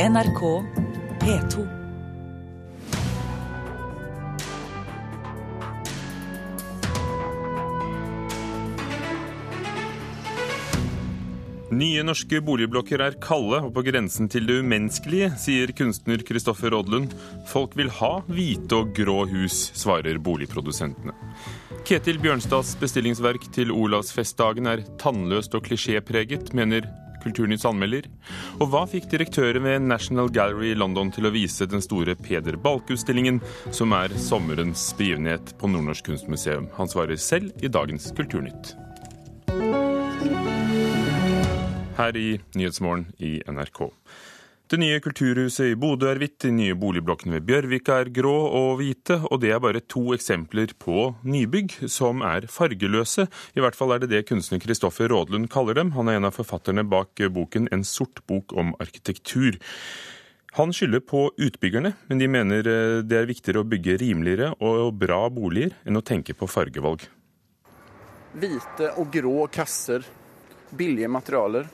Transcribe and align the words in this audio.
NRK 0.00 0.40
P2. 1.20 1.66
Nye 11.70 12.00
norske 12.00 12.40
boligblokker 12.40 13.04
er 13.04 13.18
kalde 13.20 13.58
og 13.60 13.74
på 13.76 13.84
grensen 13.84 14.30
til 14.32 14.48
det 14.48 14.62
umenneskelige, 14.62 15.34
sier 15.36 15.74
kunstner 15.76 16.24
Kristoffer 16.24 16.72
Odlund. 16.78 17.12
Folk 17.52 17.76
vil 17.76 17.92
ha 18.00 18.22
hvite 18.32 18.80
og 18.80 18.96
grå 18.96 19.26
hus, 19.28 19.66
svarer 19.76 20.16
boligprodusentene. 20.16 21.12
Ketil 21.84 22.22
Bjørnstads 22.24 22.72
bestillingsverk 22.80 23.50
til 23.52 23.76
Olavsfestdagen 23.76 24.72
er 24.72 24.88
tannløst 25.04 25.60
og 25.60 25.68
klisjépreget, 25.68 26.54
mener 26.56 26.88
Kulturnytts 27.22 27.66
anmelder. 27.68 28.08
Og 28.58 28.70
hva 28.72 28.84
fikk 28.90 29.08
direktøren 29.12 29.64
ved 29.66 29.86
National 29.86 30.30
Gallery 30.32 30.72
i 30.72 30.78
London 30.78 31.12
til 31.14 31.28
å 31.28 31.34
vise 31.34 31.68
den 31.70 31.84
store 31.84 32.16
Peder 32.18 32.58
Balke-utstillingen, 32.60 33.40
som 33.74 33.94
er 33.96 34.14
sommerens 34.20 34.90
begivenhet 34.98 35.54
på 35.60 35.70
Nordnorsk 35.70 36.10
kunstmuseum? 36.10 36.70
Han 36.78 36.90
svarer 36.90 37.20
selv 37.20 37.52
i 37.64 37.70
dagens 37.72 38.10
Kulturnytt. 38.16 38.74
Her 42.00 42.16
i 42.16 42.28
Nyhetsmorgen 42.56 43.10
i 43.18 43.38
NRK. 43.44 43.90
Det 44.70 44.78
nye 44.78 45.00
kulturhuset 45.02 45.72
i 45.72 45.74
Bodø 45.74 46.06
er 46.06 46.20
hvitt, 46.22 46.36
de 46.44 46.52
nye 46.54 46.76
boligblokkene 46.78 47.40
ved 47.40 47.46
Bjørvika 47.48 47.96
er 48.04 48.10
grå 48.14 48.34
og 48.54 48.76
hvite, 48.78 49.16
og 49.26 49.40
det 49.42 49.48
er 49.50 49.58
bare 49.58 49.80
to 49.82 50.12
eksempler 50.14 50.70
på 50.78 51.08
nybygg 51.26 51.72
som 51.90 52.22
er 52.22 52.46
fargeløse. 52.46 53.24
I 53.58 53.64
hvert 53.64 53.74
fall 53.74 53.96
er 53.96 54.04
det 54.04 54.12
det 54.12 54.20
kunstner 54.28 54.62
Kristoffer 54.62 55.10
Rådlund 55.10 55.48
kaller 55.50 55.74
dem. 55.74 55.90
Han 55.96 56.06
er 56.06 56.20
en 56.20 56.28
av 56.28 56.36
forfatterne 56.36 56.84
bak 56.86 57.18
boken 57.34 57.66
En 57.74 57.82
sort 57.82 58.22
bok 58.30 58.54
om 58.54 58.70
arkitektur. 58.78 59.58
Han 60.54 60.70
skylder 60.70 61.02
på 61.02 61.24
utbyggerne, 61.34 61.92
men 62.06 62.22
de 62.22 62.30
mener 62.30 62.62
eh, 62.62 63.02
det 63.02 63.18
er 63.18 63.26
viktigere 63.26 63.64
å 63.64 63.66
bygge 63.66 63.98
rimeligere 63.98 64.52
og 64.62 64.94
bra 65.02 65.24
boliger 65.34 65.74
enn 65.82 65.98
å 65.98 66.04
tenke 66.06 66.38
på 66.38 66.46
fargevalg. 66.46 67.08
Hvite 68.38 68.94
og 69.02 69.10
grå 69.10 69.50
kasser, 69.50 70.06
billige 70.70 71.10
materialer, 71.10 71.66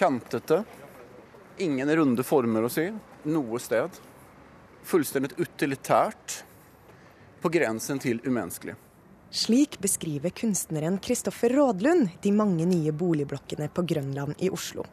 kantete. 0.00 0.64
Ingen 1.58 1.96
runde 1.96 2.22
former 2.22 2.66
å 2.66 2.68
se 2.68 2.90
noe 3.24 3.58
sted. 3.62 3.94
Fullstendig 4.84 5.38
utilitært. 5.40 6.42
På 7.40 7.48
grensen 7.52 8.00
til 8.02 8.20
umenneskelig. 8.26 8.74
Slik 9.32 9.78
beskriver 9.80 10.30
kunstneren 10.36 10.98
Kristoffer 11.02 11.54
Rådlund 11.56 12.18
de 12.22 12.32
mange 12.32 12.66
nye 12.68 12.92
boligblokkene 12.92 13.70
på 13.72 13.84
Grønland 13.88 14.36
i 14.44 14.50
Oslo. 14.52 14.84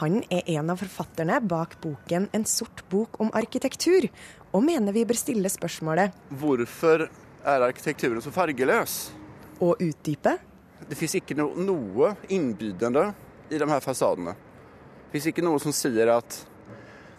Han 0.00 0.18
er 0.28 0.42
en 0.58 0.70
av 0.74 0.82
forfatterne 0.82 1.38
bak 1.40 1.78
boken 1.80 2.28
'En 2.32 2.44
sort 2.44 2.82
bok 2.90 3.20
om 3.20 3.30
arkitektur', 3.30 4.10
og 4.52 4.62
mener 4.62 4.92
vi 4.92 5.04
bør 5.04 5.16
stille 5.16 5.48
spørsmålet 5.48 6.12
Hvorfor 6.30 7.08
er 7.44 7.60
arkitekturen 7.60 8.22
så 8.22 8.30
fargeløs? 8.30 9.10
Og 9.60 9.76
utdype? 9.80 10.38
Det 10.88 10.96
fins 10.96 11.14
ikke 11.14 11.36
noe 11.38 12.16
innbydende 12.28 13.14
i 13.50 13.58
de 13.58 13.66
her 13.66 13.80
fasadene. 13.80 14.36
Det 15.06 15.14
fins 15.14 15.30
ikke 15.30 15.44
noe 15.46 15.62
som 15.62 15.74
sier 15.74 16.10
at 16.10 16.36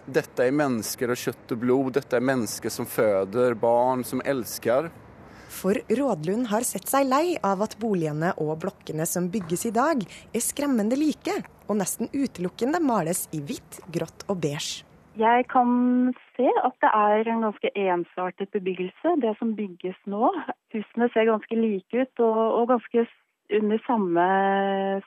dette 0.08 0.44
er 0.44 0.56
mennesker 0.56 1.12
av 1.12 1.20
kjøtt 1.20 1.52
og 1.56 1.60
blod, 1.62 1.94
dette 1.96 2.16
er 2.20 2.24
mennesker 2.24 2.72
som 2.72 2.88
føder 2.88 3.56
barn, 3.60 4.04
som 4.08 4.22
elsker. 4.24 4.90
For 5.52 5.80
Rådlund 5.88 6.50
har 6.52 6.66
sett 6.68 6.88
seg 6.92 7.08
lei 7.08 7.38
av 7.44 7.64
at 7.64 7.78
boligene 7.80 8.34
og 8.44 8.58
blokkene 8.64 9.08
som 9.08 9.30
bygges 9.32 9.66
i 9.70 9.74
dag, 9.76 10.04
er 10.36 10.44
skremmende 10.44 11.00
like, 11.00 11.40
og 11.68 11.80
nesten 11.80 12.12
utelukkende 12.12 12.84
males 12.84 13.26
i 13.36 13.40
hvitt, 13.40 13.80
grått 13.92 14.28
og 14.28 14.44
beige. 14.44 14.84
Jeg 15.18 15.48
kan 15.50 15.72
se 16.36 16.46
at 16.62 16.76
det 16.84 16.90
er 16.94 17.30
en 17.32 17.48
ganske 17.48 17.72
ensartet 17.74 18.52
bebyggelse, 18.54 19.16
det 19.24 19.32
som 19.40 19.56
bygges 19.58 19.98
nå. 20.06 20.30
Husene 20.76 21.08
ser 21.14 21.32
ganske 21.32 21.58
like 21.58 22.04
ut 22.04 22.22
og, 22.22 22.42
og 22.60 22.68
ganske 22.76 23.08
under 23.58 23.82
samme 23.88 24.28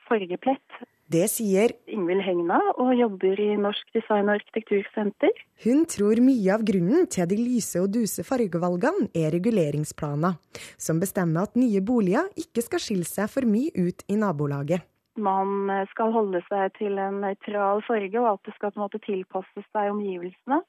fargeplett. 0.09 0.81
Det 1.11 1.25
sier 1.27 1.73
Ingvild 1.91 2.23
Hegna 2.23 2.61
og 2.79 2.93
jobber 2.95 3.41
i 3.43 3.57
Norsk 3.59 3.89
design- 3.97 4.29
og 4.29 4.37
arkitektursenter. 4.37 5.33
Hun 5.65 5.83
tror 5.91 6.21
mye 6.23 6.53
av 6.55 6.63
grunnen 6.63 7.09
til 7.11 7.27
de 7.27 7.39
lyse 7.41 7.81
og 7.83 7.89
duse 7.97 8.23
fargevalgene 8.23 9.09
er 9.19 9.33
reguleringsplaner, 9.35 10.37
som 10.79 11.01
bestemmer 11.03 11.49
at 11.49 11.59
nye 11.59 11.83
boliger 11.83 12.29
ikke 12.39 12.63
skal 12.63 12.83
skille 12.85 13.09
seg 13.09 13.27
for 13.33 13.43
mye 13.43 13.73
ut 13.75 14.05
i 14.07 14.19
nabolaget. 14.21 14.87
Man 15.19 15.67
skal 15.91 16.15
holde 16.15 16.45
seg 16.47 16.77
til 16.79 16.95
en 17.03 17.19
nøytral 17.25 17.83
farge, 17.89 18.21
og 18.21 18.29
at 18.37 18.47
det 18.47 18.55
skal 18.55 18.71
på 18.71 18.79
en 18.79 18.85
måte 18.85 19.03
tilpasses 19.03 19.67
seg 19.75 19.91
omgivelsene. 19.91 20.61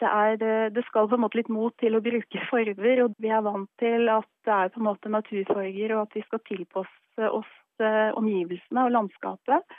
Det, 0.00 0.08
er, 0.08 0.40
det, 0.72 0.86
skal 0.88 1.10
på 1.10 1.18
en 1.18 1.26
måte 1.26 1.38
litt 1.42 1.52
mot 1.52 1.76
til 1.78 1.98
å 1.98 2.02
bruke 2.02 2.46
farger, 2.48 3.04
og 3.04 3.20
vi 3.20 3.28
er 3.28 3.44
vant 3.44 3.68
til 3.84 4.08
at 4.08 4.30
det 4.48 4.56
er 4.56 4.72
på 4.72 4.80
en 4.80 4.88
måte 4.88 5.12
naturfarger, 5.12 5.92
og 5.92 6.06
at 6.06 6.16
vi 6.16 6.24
skal 6.24 6.42
tilpasse 6.48 7.28
oss 7.28 7.52
omgivelsene 7.82 8.86
og 8.86 8.94
landskapet. 8.94 9.78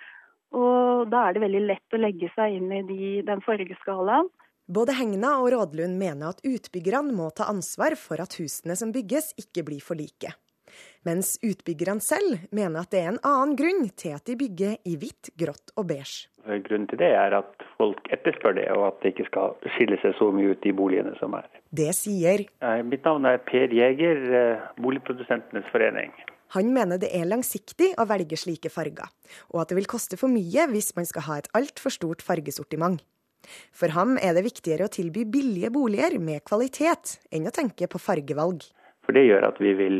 Og 0.55 1.09
da 1.11 1.25
er 1.27 1.35
det 1.35 1.43
veldig 1.43 1.63
lett 1.67 1.95
å 1.95 1.99
legge 1.99 2.31
seg 2.35 2.57
inn 2.57 2.71
i 2.71 2.81
de, 2.87 3.11
den 3.27 3.43
fargeskalaen. 3.45 4.29
Både 4.65 4.95
Hegna 4.97 5.35
og 5.43 5.51
Rådlund 5.53 5.99
mener 5.99 6.31
at 6.31 6.41
utbyggerne 6.41 7.13
må 7.13 7.29
ta 7.37 7.51
ansvar 7.51 7.93
for 8.01 8.23
at 8.23 8.33
husene 8.39 8.73
som 8.79 8.93
bygges, 8.95 9.35
ikke 9.37 9.65
blir 9.67 9.83
for 9.83 9.99
like. 9.99 10.31
Mens 11.05 11.35
utbyggerne 11.45 12.01
selv 12.01 12.47
mener 12.55 12.81
at 12.81 12.91
det 12.93 13.03
er 13.03 13.11
en 13.11 13.21
annen 13.21 13.53
grunn 13.59 13.83
til 13.93 14.15
at 14.17 14.25
de 14.25 14.37
bygger 14.39 14.79
i 14.89 14.95
hvitt, 14.99 15.29
grått 15.37 15.75
og 15.77 15.85
beige. 15.91 16.31
Grunnen 16.65 16.89
til 16.89 17.01
det 17.01 17.11
er 17.17 17.33
at 17.37 17.65
folk 17.77 18.09
etterspør 18.13 18.57
det, 18.57 18.65
og 18.73 18.87
at 18.89 18.99
det 19.03 19.13
ikke 19.13 19.27
skal 19.29 19.55
skille 19.77 19.97
seg 20.01 20.17
så 20.17 20.31
mye 20.33 20.53
ut 20.53 20.65
i 20.65 20.73
boligene 20.77 21.13
som 21.19 21.37
er. 21.37 21.47
Det 21.69 21.91
sier 21.97 22.45
Mitt 22.85 23.05
navn 23.05 23.25
er 23.29 23.41
Per 23.45 23.73
Jæger, 23.73 24.21
eh, 24.41 24.65
Boligprodusentenes 24.81 25.69
forening. 25.73 26.13
Han 26.53 26.71
mener 26.75 26.99
det 27.01 27.09
er 27.15 27.27
langsiktig 27.27 27.93
å 27.97 28.05
velge 28.09 28.37
slike 28.37 28.69
farger, 28.69 29.09
og 29.51 29.63
at 29.63 29.71
det 29.71 29.79
vil 29.79 29.89
koste 29.89 30.19
for 30.19 30.31
mye 30.31 30.67
hvis 30.71 30.93
man 30.97 31.09
skal 31.09 31.25
ha 31.29 31.39
et 31.39 31.49
altfor 31.57 31.93
stort 31.93 32.21
fargesortiment. 32.25 33.01
For 33.75 33.93
ham 33.93 34.15
er 34.17 34.33
det 34.37 34.45
viktigere 34.45 34.87
å 34.87 34.93
tilby 34.93 35.25
billige 35.29 35.71
boliger 35.73 36.17
med 36.21 36.45
kvalitet, 36.49 37.19
enn 37.33 37.49
å 37.49 37.53
tenke 37.53 37.89
på 37.91 38.01
fargevalg. 38.01 38.65
For 39.05 39.13
det 39.17 39.27
gjør 39.27 39.49
at 39.51 39.59
vi 39.61 39.73
vil 39.77 39.99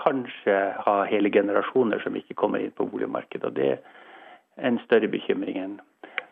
kanskje 0.00 0.56
ha 0.86 0.96
hele 1.10 1.30
generasjoner 1.30 2.02
som 2.02 2.16
ikke 2.18 2.38
kommer 2.38 2.62
inn 2.62 2.74
på 2.74 2.88
boligmarkedet. 2.90 3.46
Og 3.46 3.54
det 3.54 3.70
er 3.76 4.66
en 4.70 4.80
større 4.86 5.10
bekymring 5.12 5.60
enn 5.60 5.78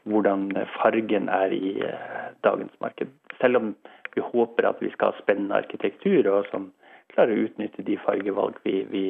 hvordan 0.08 0.50
fargen 0.78 1.28
er 1.28 1.52
i 1.52 1.76
eh, 1.84 2.28
dagens 2.46 2.75
marked. 2.82 3.10
Selv 3.42 3.60
om 3.60 3.72
vi 4.14 4.25
håper 4.25 4.70
at 4.70 4.80
vi 4.82 4.90
skal 4.94 5.12
ha 5.12 5.22
spennende 5.22 5.58
arkitektur, 5.58 6.26
og 6.32 6.48
som 6.50 6.70
klarer 7.12 7.34
å 7.34 7.48
utnytte 7.48 7.84
de 7.86 7.98
fargevalg 8.02 8.56
vi, 8.64 8.80
vi 8.90 9.04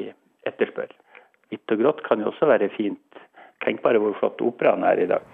etterspør. 0.50 0.92
Hvitt 1.48 1.74
og 1.74 1.82
grått 1.82 2.04
kan 2.06 2.20
jo 2.20 2.30
også 2.32 2.48
være 2.50 2.70
fint. 2.76 3.22
Tenk 3.64 3.82
bare 3.84 4.00
hvor 4.02 4.16
flott 4.20 4.42
operaen 4.44 4.84
er 4.86 5.02
i 5.02 5.08
dag. 5.10 5.24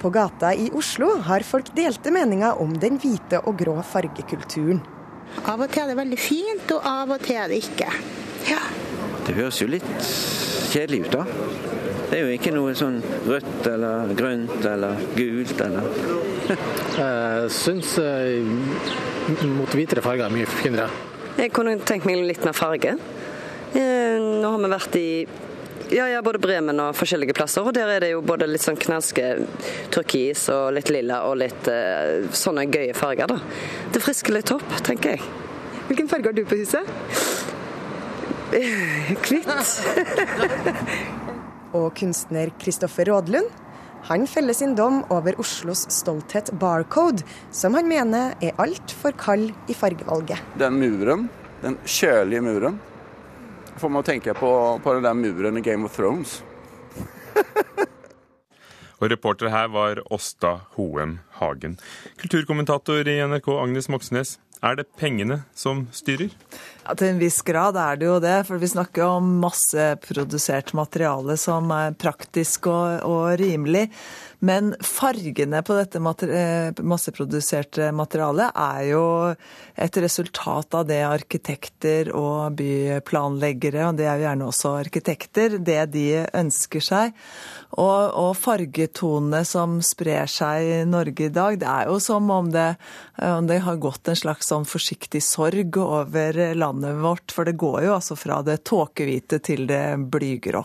På 0.00 0.10
gata 0.12 0.50
i 0.52 0.68
Oslo 0.76 1.14
har 1.24 1.46
folk 1.46 1.70
delte 1.76 2.12
meninger 2.12 2.60
om 2.60 2.74
den 2.82 2.98
hvite 3.00 3.40
og 3.48 3.56
grå 3.62 3.78
fargekulturen. 3.86 4.82
Av 5.48 5.60
og 5.60 5.70
til 5.72 5.82
er 5.82 5.90
det 5.90 5.96
veldig 5.98 6.18
fint, 6.20 6.66
og 6.74 6.84
av 6.86 7.14
og 7.16 7.22
til 7.24 7.38
er 7.40 7.50
det 7.50 7.62
ikke. 7.64 7.88
Ja. 8.50 8.60
Det 9.26 9.34
høres 9.34 9.58
jo 9.62 9.70
litt 9.70 9.88
kjedelig 10.70 11.06
ut, 11.06 11.16
da. 11.16 11.24
Det 12.06 12.20
er 12.20 12.28
jo 12.28 12.36
ikke 12.36 12.52
noe 12.54 12.74
sånn 12.78 13.00
rødt 13.26 13.66
eller 13.66 14.12
grønt 14.18 14.66
eller 14.68 15.00
gult 15.16 15.58
eller 15.64 15.88
Jeg 17.00 17.48
syns 17.50 17.96
mot 19.56 19.72
hvitere 19.74 20.04
farger 20.04 20.28
er 20.28 20.34
mye 20.36 20.46
finere. 20.46 20.86
Jeg 21.36 21.50
kunne 21.56 21.74
tenkt 21.82 22.06
meg 22.06 22.22
litt 22.22 22.44
mer 22.46 22.54
farge. 22.56 22.94
Nå 23.76 24.48
har 24.50 24.62
vi 24.62 24.72
vært 24.72 24.96
i 25.00 25.08
ja, 25.90 26.08
ja, 26.10 26.22
både 26.22 26.40
Bremen 26.42 26.80
og 26.82 26.96
forskjellige 26.98 27.34
plasser. 27.36 27.62
Og 27.62 27.74
der 27.76 27.90
er 27.94 28.02
det 28.02 28.10
jo 28.10 28.22
både 28.26 28.48
litt 28.50 28.64
sånn 28.64 28.78
knaske 28.80 29.26
turkis 29.94 30.48
og 30.50 30.72
litt 30.74 30.90
lilla 30.90 31.20
og 31.28 31.38
litt 31.44 31.68
uh, 31.70 32.26
sånne 32.34 32.66
gøye 32.72 32.94
farger, 32.96 33.30
da. 33.30 33.38
Det 33.94 34.02
frisker 34.02 34.34
litt 34.34 34.50
opp, 34.54 34.66
tenker 34.86 35.14
jeg. 35.14 35.28
Hvilken 35.86 36.10
farge 36.10 36.32
har 36.32 36.34
du 36.34 36.42
på 36.48 36.58
huset? 36.58 36.90
Hvitt. 39.26 39.46
og 41.76 41.88
kunstner 41.98 42.50
Kristoffer 42.58 43.10
Rådlund 43.10 43.62
han 44.06 44.22
feller 44.30 44.54
sin 44.54 44.76
dom 44.78 45.00
over 45.10 45.34
Oslos 45.42 45.80
stolthet 45.90 46.52
Barcode, 46.60 47.24
som 47.50 47.74
han 47.74 47.88
mener 47.90 48.36
er 48.38 48.54
altfor 48.62 49.16
kald 49.18 49.50
i 49.66 49.74
fargevalget. 49.74 50.38
Den 50.62 50.78
muren, 50.78 51.24
den 51.64 51.74
kjølige 51.82 52.44
muren, 52.46 52.76
får 53.76 53.88
man 53.88 54.04
tenke 54.04 54.34
på, 54.34 54.80
på 54.82 54.94
den 54.94 55.02
der 55.04 55.14
muren 55.14 55.56
i 55.56 55.60
Game 55.60 55.86
of 55.86 55.96
Thrones. 55.96 56.42
Og 59.00 59.10
reporter 59.12 59.50
her 59.52 59.68
var 59.68 60.00
Åsta 60.12 60.60
Hoem 60.76 61.18
Hagen. 61.40 61.76
Kulturkommentator 62.16 63.08
i 63.08 63.18
NRK 63.28 63.48
Agnes 63.52 63.90
Moxnes, 63.92 64.38
er 64.64 64.78
det 64.78 64.88
pengene 64.96 65.42
som 65.54 65.86
styrer? 65.92 66.32
Ja, 66.86 66.94
Til 66.94 67.08
en 67.08 67.18
viss 67.18 67.40
grad 67.42 67.74
er 67.82 67.96
det 67.98 68.06
jo 68.06 68.18
det, 68.22 68.36
for 68.46 68.62
vi 68.62 68.68
snakker 68.70 69.02
jo 69.02 69.08
om 69.16 69.30
masseprodusert 69.42 70.70
materiale 70.78 71.34
som 71.40 71.72
er 71.74 71.96
praktisk 71.98 72.68
og, 72.70 73.02
og 73.02 73.32
rimelig. 73.40 73.88
Men 74.46 74.74
fargene 74.84 75.62
på 75.64 75.74
dette 75.78 75.98
eh, 75.98 76.82
masseproduserte 76.84 77.88
materialet 77.96 78.52
er 78.52 78.82
jo 78.90 79.02
et 79.74 79.98
resultat 80.04 80.76
av 80.76 80.84
det 80.86 81.00
arkitekter 81.08 82.12
og 82.14 82.54
byplanleggere, 82.58 83.88
og 83.88 83.98
det 83.98 84.06
er 84.06 84.20
jo 84.20 84.26
gjerne 84.28 84.50
også 84.50 84.74
arkitekter, 84.84 85.58
det 85.58 85.80
de 85.96 86.06
ønsker 86.36 86.84
seg. 86.84 87.16
Og, 87.80 88.12
og 88.12 88.36
fargetonene 88.38 89.42
som 89.48 89.80
sprer 89.84 90.30
seg 90.30 90.68
i 90.68 90.78
Norge 90.88 91.26
i 91.26 91.32
dag, 91.32 91.58
det 91.60 91.68
er 91.72 91.90
jo 91.90 91.98
som 92.02 92.30
om 92.30 92.52
det, 92.52 92.68
om 93.24 93.48
det 93.48 93.62
har 93.64 93.80
gått 93.82 94.12
en 94.12 94.20
slags 94.20 94.52
sånn 94.52 94.68
forsiktig 94.68 95.24
sorg 95.24 95.80
over 95.80 96.38
landet 96.54 96.75
vårt. 96.80 97.32
For 97.32 97.48
det 97.48 97.56
går 97.60 97.86
jo 97.86 97.94
altså 97.96 98.16
fra 98.18 98.40
det 98.46 98.60
tåkehvite 98.68 99.40
til 99.44 99.66
det 99.70 99.84
blygrå. 100.12 100.64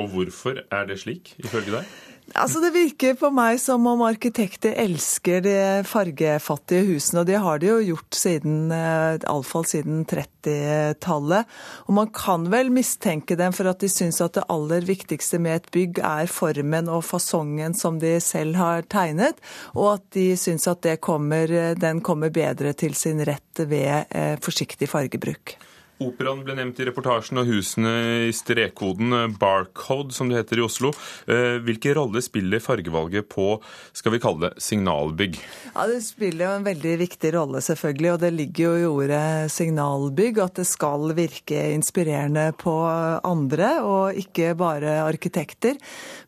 Og 0.00 0.08
hvorfor 0.08 0.62
er 0.72 0.88
det 0.88 0.98
slik, 1.02 1.34
ifølge 1.42 1.78
deg? 1.78 1.96
Altså 2.32 2.62
Det 2.62 2.70
virker 2.72 3.16
på 3.18 3.28
meg 3.34 3.58
som 3.60 3.84
om 3.90 4.02
arkitekter 4.06 4.76
elsker 4.80 5.42
de 5.44 5.56
fargefattige 5.84 6.86
husene. 6.86 7.22
Og 7.22 7.28
det 7.28 7.40
har 7.44 7.60
de 7.60 7.68
jo 7.68 7.80
gjort 7.90 8.16
siden, 8.16 8.70
eh, 8.72 9.18
iallfall 9.18 9.66
siden 9.68 10.04
30-tallet. 10.08 11.50
Og 11.88 11.92
man 11.98 12.12
kan 12.14 12.46
vel 12.52 12.70
mistenke 12.72 13.36
dem 13.36 13.52
for 13.52 13.68
at 13.68 13.82
de 13.82 13.90
syns 13.92 14.22
at 14.24 14.38
det 14.38 14.46
aller 14.48 14.86
viktigste 14.88 15.40
med 15.42 15.60
et 15.60 15.68
bygg 15.74 15.98
er 15.98 16.30
formen 16.30 16.88
og 16.88 17.04
fasongen 17.04 17.74
som 17.74 17.98
de 18.00 18.14
selv 18.20 18.56
har 18.56 18.86
tegnet, 18.88 19.36
og 19.74 19.98
at 19.98 20.06
de 20.16 20.32
syns 20.36 20.66
at 20.70 20.88
kommer, 21.00 21.74
den 21.74 22.00
kommer 22.00 22.30
bedre 22.30 22.72
til 22.72 22.94
sin 22.94 23.20
rett 23.26 23.66
ved 23.66 24.06
eh, 24.08 24.38
forsiktig 24.40 24.88
fargebruk. 24.88 25.58
Operaen 26.02 26.42
ble 26.42 26.56
nevnt 26.58 26.80
i 26.82 26.86
reportasjen 26.88 27.38
og 27.42 27.48
husene 27.50 27.92
i 28.26 28.32
strekkoden 28.34 29.14
eh, 29.16 29.28
Barcode, 29.38 30.14
som 30.14 30.30
det 30.30 30.40
heter 30.40 30.60
i 30.60 30.64
Oslo. 30.66 30.90
Eh, 31.30 31.58
hvilken 31.62 31.94
rolle 31.98 32.22
spiller 32.24 32.62
fargevalget 32.62 33.28
på 33.30 33.46
skal 33.94 34.16
vi 34.16 34.20
kalle 34.22 34.48
det 34.48 34.62
signalbygg? 34.64 35.38
Ja, 35.72 35.86
Det 35.86 36.00
spiller 36.06 36.46
jo 36.46 36.56
en 36.58 36.66
veldig 36.66 36.94
viktig 37.04 37.32
rolle, 37.36 37.62
selvfølgelig. 37.62 38.12
Og 38.14 38.20
det 38.24 38.32
ligger 38.34 38.64
jo 38.64 38.72
i 38.74 38.88
ordet 38.90 39.52
signalbygg 39.54 40.40
at 40.42 40.58
det 40.58 40.66
skal 40.68 41.14
virke 41.16 41.60
inspirerende 41.76 42.48
på 42.58 42.74
andre, 42.82 43.70
og 43.86 44.18
ikke 44.18 44.54
bare 44.58 44.98
arkitekter. 45.04 45.78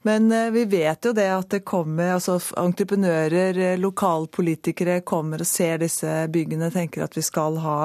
Men 0.07 0.31
eh, 0.33 0.53
vi 0.55 0.67
vet 0.71 1.09
jo 1.09 1.15
det 1.17 1.29
at 1.33 1.51
det 1.57 1.65
kommer 1.67 2.15
altså 2.19 2.39
entreprenører, 2.61 3.77
lokalpolitikere 3.81 5.01
kommer 5.07 5.43
og 5.43 5.51
ser 5.51 5.83
disse 5.83 6.15
byggene, 6.31 6.71
tenker 6.75 7.07
at 7.07 7.19
vi 7.19 7.25
skal 7.25 7.59
ha 7.65 7.79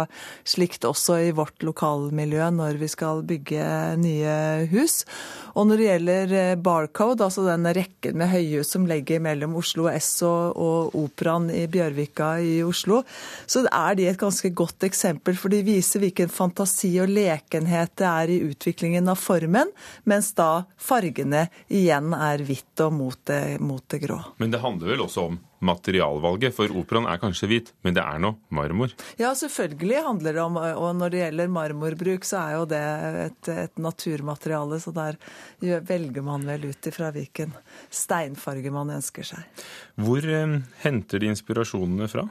slikt 0.47 0.85
også 0.87 1.19
i 1.29 1.33
vårt 1.35 1.63
lokalmiljø 1.63 1.78
lokalmiljø 1.79 2.49
når 2.51 2.77
vi 2.79 2.87
skal 2.91 3.23
bygge 3.23 3.63
nye 3.99 4.67
hus. 4.71 5.05
Og 5.55 5.67
når 5.67 5.77
det 5.77 5.87
gjelder 5.87 6.33
eh, 6.35 6.55
Barcode, 6.59 7.23
altså 7.23 7.45
den 7.47 7.65
rekken 7.65 8.17
med 8.19 8.29
høyhus 8.29 8.73
som 8.73 8.85
legger 8.87 9.19
mellom 9.19 9.55
Oslo 9.55 9.87
S 9.91 10.21
og, 10.23 10.55
og 10.59 10.95
Operaen 10.95 11.49
i 11.51 11.65
Bjørvika 11.71 12.37
i 12.39 12.59
Oslo, 12.63 13.01
så 13.47 13.65
er 13.65 13.95
de 13.95 14.07
et 14.09 14.19
ganske 14.19 14.51
godt 14.51 14.83
eksempel. 14.87 15.37
For 15.39 15.51
de 15.51 15.63
viser 15.65 16.03
hvilken 16.03 16.29
fantasi 16.31 16.93
og 17.01 17.09
lekenhet 17.09 17.95
det 17.99 18.07
er 18.07 18.33
i 18.35 18.41
utviklingen 18.49 19.09
av 19.09 19.19
formen, 19.19 19.71
mens 20.03 20.33
da 20.37 20.65
fargene 20.77 21.47
igjen 21.67 22.13
er 22.15 22.43
hvitt 22.45 22.85
og 22.85 22.95
mot 22.95 23.19
det, 23.29 23.59
mot 23.63 23.83
det 23.89 24.03
grå. 24.05 24.21
Men 24.37 24.51
det 24.53 24.63
handler 24.63 24.93
vel 24.93 25.07
også 25.07 25.29
om 25.31 25.39
materialvalget, 25.65 26.55
for 26.55 26.71
operaen 26.79 27.07
er 27.09 27.19
kanskje 27.21 27.49
hvit, 27.51 27.71
men 27.85 27.95
det 27.97 28.03
er 28.03 28.21
nå 28.21 28.33
marmor? 28.55 28.93
Ja, 29.19 29.33
selvfølgelig 29.37 30.03
handler 30.05 30.35
det 30.35 30.43
om 30.43 30.57
Og 30.59 30.95
når 30.95 31.11
det 31.11 31.21
gjelder 31.23 31.51
marmorbruk, 31.51 32.25
så 32.27 32.39
er 32.41 32.55
jo 32.57 32.65
det 32.69 32.83
et, 33.25 33.51
et 33.65 33.81
naturmateriale, 33.81 34.79
så 34.79 34.93
der 34.95 35.19
velger 35.59 36.23
man 36.25 36.45
vel 36.47 36.69
ut 36.71 36.89
ifra 36.89 37.11
hvilken 37.15 37.53
steinfarge 37.91 38.71
man 38.73 38.93
ønsker 38.95 39.27
seg. 39.27 39.65
Hvor 39.99 40.23
eh, 40.23 40.55
henter 40.83 41.21
de 41.21 41.29
inspirasjonene 41.33 42.07
fra? 42.11 42.25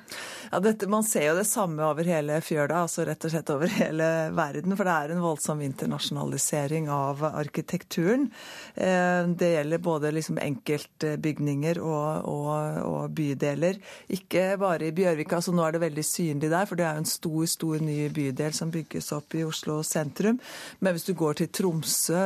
Ja, 0.50 0.60
dette, 0.64 0.88
Man 0.88 1.04
ser 1.04 1.28
jo 1.28 1.36
det 1.38 1.46
samme 1.48 1.84
over 1.84 2.06
hele 2.08 2.38
fjøla, 2.44 2.84
altså 2.86 3.04
rett 3.08 3.24
og 3.26 3.32
slett 3.34 3.52
over 3.52 3.72
hele 3.78 4.08
verden. 4.36 4.76
For 4.76 4.88
det 4.88 4.94
er 4.94 5.14
en 5.14 5.24
voldsom 5.24 5.62
internasjonalisering 5.66 6.88
av 6.92 7.24
arkitekturen. 7.28 8.28
Eh, 8.74 9.22
det 9.38 9.52
gjelder 9.54 9.84
både 9.84 10.14
liksom 10.16 10.40
enkeltbygninger 10.42 11.82
og, 11.84 12.28
og, 12.28 12.80
og 12.88 13.17
bydeler. 13.18 13.78
Ikke 14.14 14.52
bare 14.60 14.88
i 14.88 14.94
Bjørvika, 14.94 15.40
så 15.42 15.52
nå 15.54 15.64
er 15.66 15.74
det 15.74 15.82
veldig 15.82 16.04
synlig 16.06 16.50
der, 16.52 16.68
for 16.68 16.78
det 16.78 16.86
er 16.86 16.96
jo 16.96 17.04
en 17.04 17.10
stor, 17.10 17.44
stor 17.50 17.82
ny 17.84 17.98
bydel 18.14 18.54
som 18.56 18.72
bygges 18.74 19.10
opp 19.16 19.34
i 19.36 19.44
Oslo 19.46 19.80
sentrum. 19.86 20.38
Men 20.80 20.94
hvis 20.94 21.08
du 21.08 21.14
går 21.18 21.40
til 21.40 21.50
Tromsø 21.58 22.22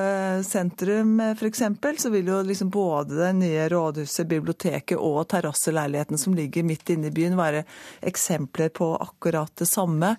sentrum 0.47 1.19
f.eks., 1.33 1.65
så 2.03 2.13
vil 2.13 2.31
jo 2.31 2.41
liksom 2.47 2.71
både 2.73 3.19
det 3.19 3.33
nye 3.41 3.69
rådhuset, 3.73 4.29
biblioteket 4.29 4.99
og 4.99 5.27
terrasseleiligheten 5.33 6.21
som 6.21 6.37
ligger 6.37 6.67
midt 6.67 6.93
inne 6.95 7.11
i 7.11 7.15
byen, 7.15 7.37
være 7.39 7.65
eksempler 8.07 8.73
på 8.75 8.93
akkurat 8.97 9.53
det 9.59 9.69
samme. 9.71 10.15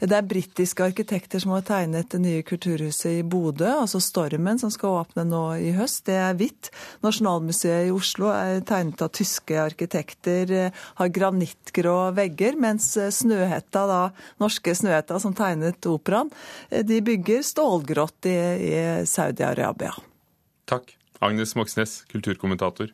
Det 0.00 0.12
er 0.12 0.26
britiske 0.26 0.84
arkitekter 0.84 1.42
som 1.42 1.54
har 1.56 1.64
tegnet 1.66 2.10
det 2.12 2.22
nye 2.22 2.44
kulturhuset 2.46 3.20
i 3.20 3.24
Bodø, 3.26 3.68
altså 3.82 4.00
Stormen, 4.02 4.60
som 4.60 4.72
skal 4.72 5.02
åpne 5.02 5.26
nå 5.28 5.44
i 5.62 5.72
høst. 5.76 6.04
Det 6.08 6.18
er 6.20 6.36
hvitt. 6.38 6.70
Nasjonalmuseet 7.04 7.88
i 7.88 7.94
Oslo 7.94 8.30
er 8.34 8.62
tegnet 8.66 9.02
av 9.04 9.12
tyske 9.16 9.58
arkitekter 9.60 10.15
arkitekter 10.16 10.50
eh, 10.50 10.72
har 10.96 11.08
granittgrå 11.08 12.12
vegger, 12.14 12.56
mens 12.56 12.96
eh, 12.96 13.10
Snøhetta, 13.10 13.86
da, 13.86 14.10
norske 14.38 14.74
Snøhetta 14.74 15.18
som 15.20 15.34
tegnet 15.34 15.86
operaen, 15.86 16.30
eh, 16.70 16.84
de 16.84 17.00
bygger 17.00 17.42
stålgrått 17.42 18.26
i, 18.26 18.36
i 18.36 19.06
Saudi-Arabia. 19.06 19.94
Takk. 20.66 20.96
Agnes 21.20 21.54
Moxnes, 21.56 22.04
kulturkommentator. 22.10 22.90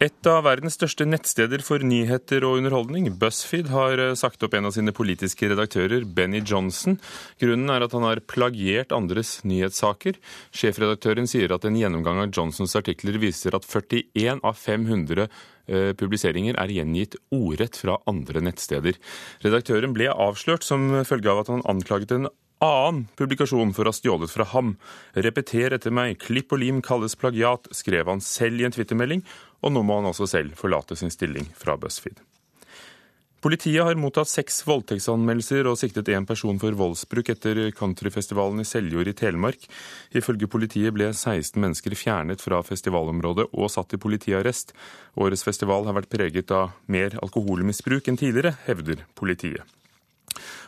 Et 0.00 0.28
av 0.30 0.46
verdens 0.46 0.78
største 0.78 1.04
nettsteder 1.04 1.60
for 1.60 1.82
nyheter 1.84 2.40
og 2.48 2.62
underholdning, 2.62 3.10
BuzzFeed, 3.20 3.66
har 3.68 4.00
eh, 4.00 4.14
sagt 4.16 4.40
opp 4.46 4.54
en 4.56 4.70
av 4.70 4.72
sine 4.72 4.94
politiske 4.96 5.50
redaktører, 5.50 6.06
Benny 6.08 6.40
Johnson. 6.40 6.96
Grunnen 7.42 7.68
er 7.68 7.84
at 7.84 7.92
han 7.92 8.06
har 8.08 8.22
plagiert 8.24 8.94
andres 8.96 9.34
nyhetssaker. 9.44 10.16
Sjefredaktøren 10.56 11.28
sier 11.28 11.52
at 11.52 11.68
en 11.68 11.76
gjennomgang 11.76 12.22
av 12.24 12.32
Johnsons 12.32 12.78
artikler 12.80 13.20
viser 13.20 13.52
at 13.58 13.68
41 13.68 14.40
av 14.40 14.56
500 14.56 15.26
eh, 15.26 15.92
publiseringer 16.00 16.56
er 16.64 16.72
gjengitt 16.78 17.20
ordrett 17.36 17.76
fra 17.76 18.00
andre 18.08 18.40
nettsteder. 18.48 18.96
Redaktøren 19.44 19.92
ble 19.92 20.08
avslørt 20.16 20.64
som 20.64 21.02
følge 21.04 21.28
av 21.28 21.44
at 21.44 21.52
han 21.52 21.66
anklaget 21.68 22.16
en 22.16 22.32
annen 22.60 23.06
publikasjon 23.16 23.72
for 23.76 23.88
å 23.88 23.92
ha 23.92 23.96
stjålet 23.96 24.32
fra 24.32 24.44
ham. 24.52 24.74
Repeter 25.16 25.76
etter 25.76 25.92
meg, 25.94 26.18
klipp 26.20 26.52
og 26.52 26.60
lim 26.62 26.80
kalles 26.84 27.16
plagiat, 27.20 27.68
skrev 27.76 28.10
han 28.12 28.20
selv 28.24 28.60
i 28.60 28.66
en 28.68 28.74
twittermelding, 28.74 29.24
og 29.60 29.72
nå 29.74 29.84
må 29.86 30.00
han 30.00 30.10
også 30.10 30.28
selv 30.30 30.58
forlate 30.58 30.96
sin 30.98 31.12
stilling 31.12 31.48
fra 31.56 31.76
BuzzFeed. 31.80 32.20
Politiet 33.40 33.80
har 33.80 33.96
mottatt 33.96 34.28
seks 34.28 34.58
voldtektsanmeldelser 34.68 35.64
og 35.70 35.78
siktet 35.80 36.10
én 36.12 36.26
person 36.28 36.58
for 36.60 36.76
voldsbruk 36.76 37.30
etter 37.32 37.62
countryfestivalen 37.72 38.60
i 38.60 38.66
Seljord 38.68 39.08
i 39.08 39.16
Telemark. 39.16 39.64
Ifølge 40.12 40.50
politiet 40.52 40.92
ble 40.92 41.08
16 41.14 41.56
mennesker 41.56 41.96
fjernet 41.96 42.44
fra 42.44 42.60
festivalområdet 42.60 43.48
og 43.54 43.72
satt 43.72 43.96
i 43.96 44.02
politiarrest. 44.04 44.76
Årets 45.16 45.46
festival 45.48 45.88
har 45.88 45.96
vært 45.96 46.12
preget 46.12 46.52
av 46.52 46.76
mer 46.84 47.16
alkoholmisbruk 47.24 48.12
enn 48.12 48.20
tidligere, 48.20 48.58
hevder 48.68 49.06
politiet. 49.16 49.79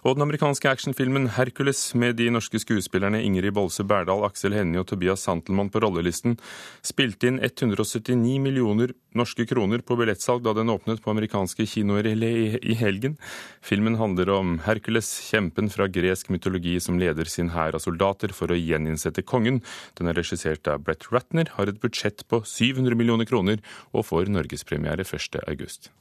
Og 0.04 0.16
den 0.16 0.26
amerikanske 0.26 0.68
actionfilmen 0.70 1.28
'Hercules' 1.28 1.94
med 1.94 2.16
de 2.16 2.30
norske 2.30 2.58
skuespillerne 2.58 3.22
Ingrid 3.22 3.54
Bolse 3.54 3.84
Berdal, 3.84 4.24
Aksel 4.24 4.52
Hennie 4.52 4.80
og 4.80 4.86
Tobias 4.86 5.22
Santelmann 5.22 5.70
på 5.70 5.80
rollelisten 5.82 6.38
spilte 6.82 7.26
inn 7.28 7.38
179 7.40 8.38
millioner 8.40 8.92
norske 9.18 9.46
kroner 9.46 9.82
på 9.84 9.96
billettsalg 9.98 10.42
da 10.44 10.54
den 10.56 10.72
åpnet 10.72 11.02
på 11.02 11.12
amerikanske 11.12 11.66
kinoer 11.68 12.06
i 12.12 12.74
helgen. 12.78 13.16
Filmen 13.62 13.96
handler 14.00 14.30
om 14.34 14.58
Hercules, 14.66 15.10
kjempen 15.30 15.70
fra 15.72 15.88
gresk 15.92 16.30
mytologi 16.32 16.78
som 16.80 16.98
leder 17.00 17.28
sin 17.28 17.52
hær 17.56 17.76
av 17.76 17.84
soldater 17.84 18.32
for 18.36 18.52
å 18.52 18.58
gjeninnsette 18.58 19.22
kongen. 19.22 19.62
Den 19.98 20.08
er 20.10 20.18
regissert 20.18 20.68
av 20.68 20.84
Brett 20.86 21.08
Ratner, 21.12 21.52
har 21.56 21.68
et 21.68 21.80
budsjett 21.82 22.26
på 22.28 22.42
700 22.44 22.98
millioner 22.98 23.28
kroner 23.28 23.62
og 23.92 24.08
får 24.08 24.32
norgespremiere 24.32 25.04
1. 25.06 25.92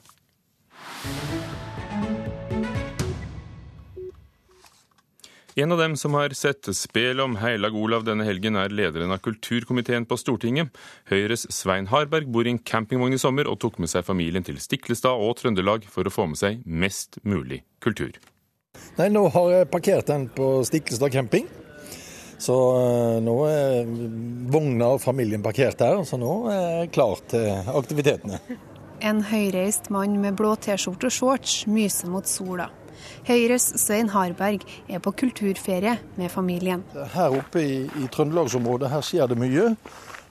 En 5.55 5.71
av 5.71 5.77
dem 5.77 5.97
som 5.97 6.13
har 6.13 6.29
sett 6.29 6.75
spel 6.75 7.19
om 7.19 7.33
Heilag 7.35 7.75
Olav 7.75 8.05
denne 8.07 8.23
helgen, 8.23 8.55
er 8.55 8.71
lederen 8.71 9.11
av 9.11 9.19
kulturkomiteen 9.19 10.05
på 10.07 10.15
Stortinget. 10.15 10.71
Høyres 11.11 11.43
Svein 11.51 11.89
Harberg 11.91 12.29
bor 12.31 12.47
i 12.47 12.53
en 12.53 12.61
campingvogn 12.71 13.17
i 13.17 13.19
sommer 13.19 13.49
og 13.51 13.59
tok 13.59 13.81
med 13.83 13.91
seg 13.91 14.07
familien 14.07 14.47
til 14.47 14.61
Stiklestad 14.63 15.19
og 15.19 15.35
Trøndelag 15.41 15.83
for 15.91 16.07
å 16.07 16.13
få 16.13 16.29
med 16.31 16.39
seg 16.39 16.63
mest 16.63 17.19
mulig 17.27 17.65
kultur. 17.83 18.15
Nei, 18.95 19.09
Nå 19.11 19.25
har 19.35 19.51
jeg 19.51 19.71
parkert 19.73 20.07
den 20.07 20.29
på 20.31 20.53
Stiklestad 20.69 21.11
camping. 21.11 21.51
Så 22.41 22.55
eh, 22.79 23.19
nå 23.21 23.35
er 23.51 23.89
vogna 24.55 24.95
og 24.95 25.03
familien 25.03 25.43
parkert 25.43 25.83
der, 25.83 25.99
så 26.07 26.17
nå 26.17 26.45
er 26.49 26.63
jeg 26.79 26.93
klar 26.95 27.19
til 27.29 27.73
aktivitetene. 27.75 28.39
En 29.03 29.19
høyreist 29.25 29.91
mann 29.91 30.15
med 30.23 30.39
blå 30.39 30.55
T-skjorte 30.61 31.11
og 31.11 31.13
shorts 31.13 31.65
myser 31.67 32.09
mot 32.09 32.29
sola. 32.29 32.71
Høyres 33.27 33.67
Svein 33.81 34.11
Harberg 34.13 34.65
er 34.89 35.01
på 35.03 35.13
kulturferie 35.23 35.97
med 36.19 36.31
familien. 36.33 36.83
Her 37.15 37.37
oppe 37.39 37.63
i, 37.63 37.75
i 37.85 38.07
Trøndelagsområdet 38.11 38.91
her 38.91 39.05
skjer 39.05 39.31
det 39.31 39.39
mye, 39.41 39.71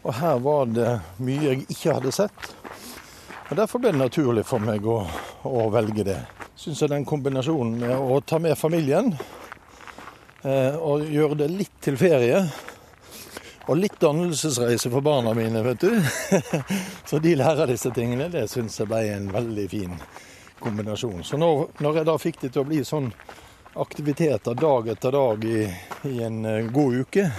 og 0.00 0.17
her 0.21 0.41
var 0.45 0.71
det 0.71 0.95
mye 1.21 1.50
jeg 1.50 1.67
ikke 1.69 1.99
hadde 1.99 2.15
sett. 2.15 2.50
Og 3.50 3.57
Derfor 3.59 3.83
ble 3.83 3.91
det 3.95 3.99
naturlig 3.99 4.45
for 4.47 4.62
meg 4.62 4.85
å, 4.87 5.00
å 5.49 5.69
velge 5.75 6.07
det. 6.07 6.19
Syns 6.61 6.83
jeg 6.85 6.93
den 6.93 7.07
kombinasjonen 7.09 7.79
med 7.81 7.95
å 7.99 8.21
ta 8.23 8.39
med 8.39 8.59
familien 8.59 9.11
eh, 10.45 10.77
og 10.77 11.09
gjøre 11.09 11.41
det 11.43 11.49
litt 11.55 11.81
til 11.83 11.97
ferie 11.99 12.45
og 13.71 13.79
litt 13.79 14.00
dannelsesreise 14.03 14.91
for 14.91 15.05
barna 15.05 15.35
mine, 15.37 15.62
vet 15.62 15.83
du. 15.83 15.93
Så 17.09 17.21
de 17.23 17.37
lærer 17.39 17.71
disse 17.71 17.93
tingene. 17.95 18.31
Det 18.33 18.49
syns 18.50 18.81
jeg 18.81 18.91
ble 18.91 19.05
en 19.15 19.29
veldig 19.31 19.67
fin 19.71 19.95
kombinasjon. 20.61 21.25
Så 21.25 21.38
når, 21.40 21.69
når, 21.81 22.00
jeg 22.00 22.09
da 22.11 22.17
fikk 22.21 22.43
det 22.45 22.52
til 22.55 22.64
å 22.64 22.69
bli 22.69 22.83
sånn 22.87 23.11
aktiviteter 23.81 24.59
dag 24.59 24.88
etter 24.93 25.14
dag 25.14 25.45
i, 25.47 25.64
i 26.11 26.21
en 26.26 26.45
eh, 26.45 26.71
god 26.75 27.00
uke, 27.05 27.31